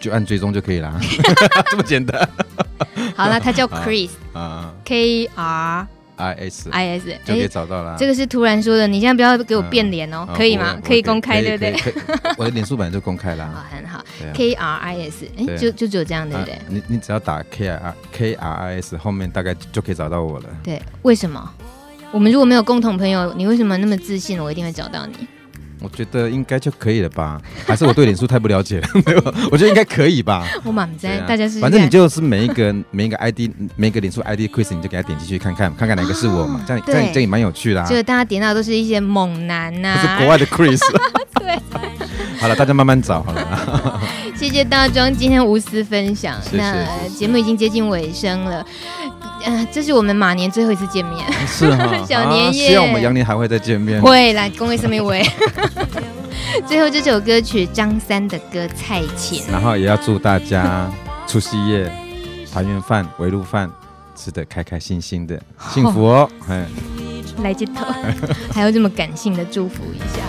[0.01, 0.99] 就按追踪就可以了，
[1.71, 2.29] 这么简单。
[3.15, 5.87] 好了，他叫 Chris，啊，K R
[6.17, 7.97] I S I S，就可以找到了。
[7.99, 10.79] 这个是突然说的，你现在不要给我变脸哦，可以吗？
[10.83, 11.95] 可以公开，对不对？
[12.39, 13.47] 我的脸书本来就公开了。
[13.47, 14.03] 好，很好。
[14.33, 16.59] K R I S，哎，就就只有这样，对不对？
[16.69, 20.47] 你你只要打 K R K R I S 后面大概就可以找到我了。
[20.65, 21.53] 对，为什么？
[22.11, 24.43] 我们如果没有共同朋友，你为什么那么自信？
[24.43, 25.29] 我一定会找到你。
[25.81, 27.41] 我觉得应该就可以了吧？
[27.67, 28.89] 还是我对脸书太不了解了？
[29.07, 30.47] 没有，我觉得应该可以吧。
[30.65, 33.41] 我满在，大家是反正你就是每一个 每一个 ID
[33.77, 36.63] 每一个脸书 ID Chris，你就给他点进去看看，看看哪个是我嘛？
[36.67, 37.89] 这样这样这也蛮有趣的啊。
[37.89, 40.79] 就大家点到都是一些猛男呐，是国外的 Chris。
[41.41, 41.59] 对，
[42.39, 44.01] 好了，大家慢慢找好了。
[44.37, 46.39] 谢谢大庄今天无私分享。
[46.53, 48.65] 那节目已经接近尾声了。
[49.45, 54.01] 嗯，这是我们马年最后一次见面，是哈， 小年夜，希望我们羊年还会再见面。
[54.01, 55.25] 会来，恭喜上面位。
[56.67, 60.91] 最后这首歌曲张三的歌《菜钱》，然后也要祝大家
[61.27, 61.91] 除夕夜
[62.53, 63.71] 团圆饭、围炉饭
[64.17, 65.41] 吃得开开心心的，
[65.73, 66.29] 幸福哦。
[67.43, 67.87] 来接头，
[68.53, 70.23] 还有这么感性的祝福一下。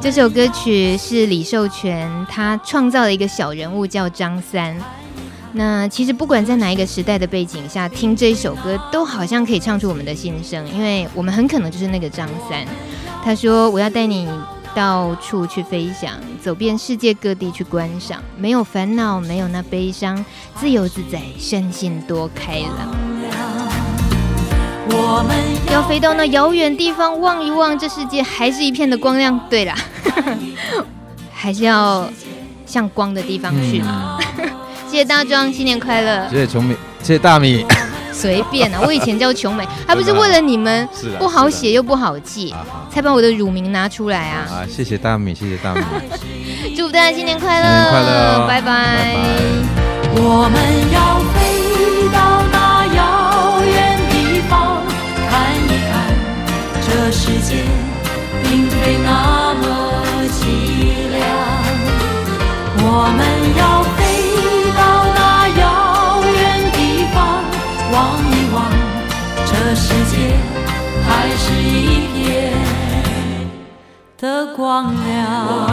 [0.00, 4.76] 这首歌曲是李寿全他创造了一个小人物叫张三。
[5.54, 12.64] 那其实不管在哪一个时代的背景下听这一首歌，都好像可以唱出我们的心声，因为我们很可能就是那个张三。
[13.24, 14.28] 他说：“我要带你
[14.74, 20.24] 到处去飞翔，走遍世界各地去观赏，没有烦恼，没有那悲伤，
[20.56, 22.94] 自由自在，身心多开朗。
[24.94, 25.36] 我们
[25.72, 29.38] 要飞到那遥远地方，望一望这世界，还是一片的光亮。
[29.48, 29.74] 对啦，
[31.32, 32.10] 还是要
[32.66, 33.82] 向光的地方去。
[33.86, 34.18] 嗯、
[34.92, 36.28] 谢谢大壮，新年快乐！
[36.28, 37.64] 谢谢琼美，谢谢大米。
[38.12, 40.86] 随便啊， 我以前叫琼美，还不是为了你们，
[41.18, 42.54] 不好写又不好记，
[42.92, 44.44] 才把我的乳名拿出来啊！
[44.52, 45.80] 啊，谢谢大米，谢谢大米，
[46.76, 48.60] 祝大家新年快乐，新年快乐，拜拜。
[48.60, 49.16] 拜拜。
[50.14, 50.60] 我们
[50.92, 51.40] 要飞
[52.12, 54.84] 到那遥远地方，
[55.30, 55.92] 看一看
[56.86, 57.64] 这世界
[58.42, 59.64] 并非那么
[60.28, 60.36] 凄
[61.16, 61.18] 凉。
[62.84, 63.20] 我们
[69.64, 70.34] 的世界
[71.06, 72.52] 还是一片
[74.18, 75.72] 的光亮。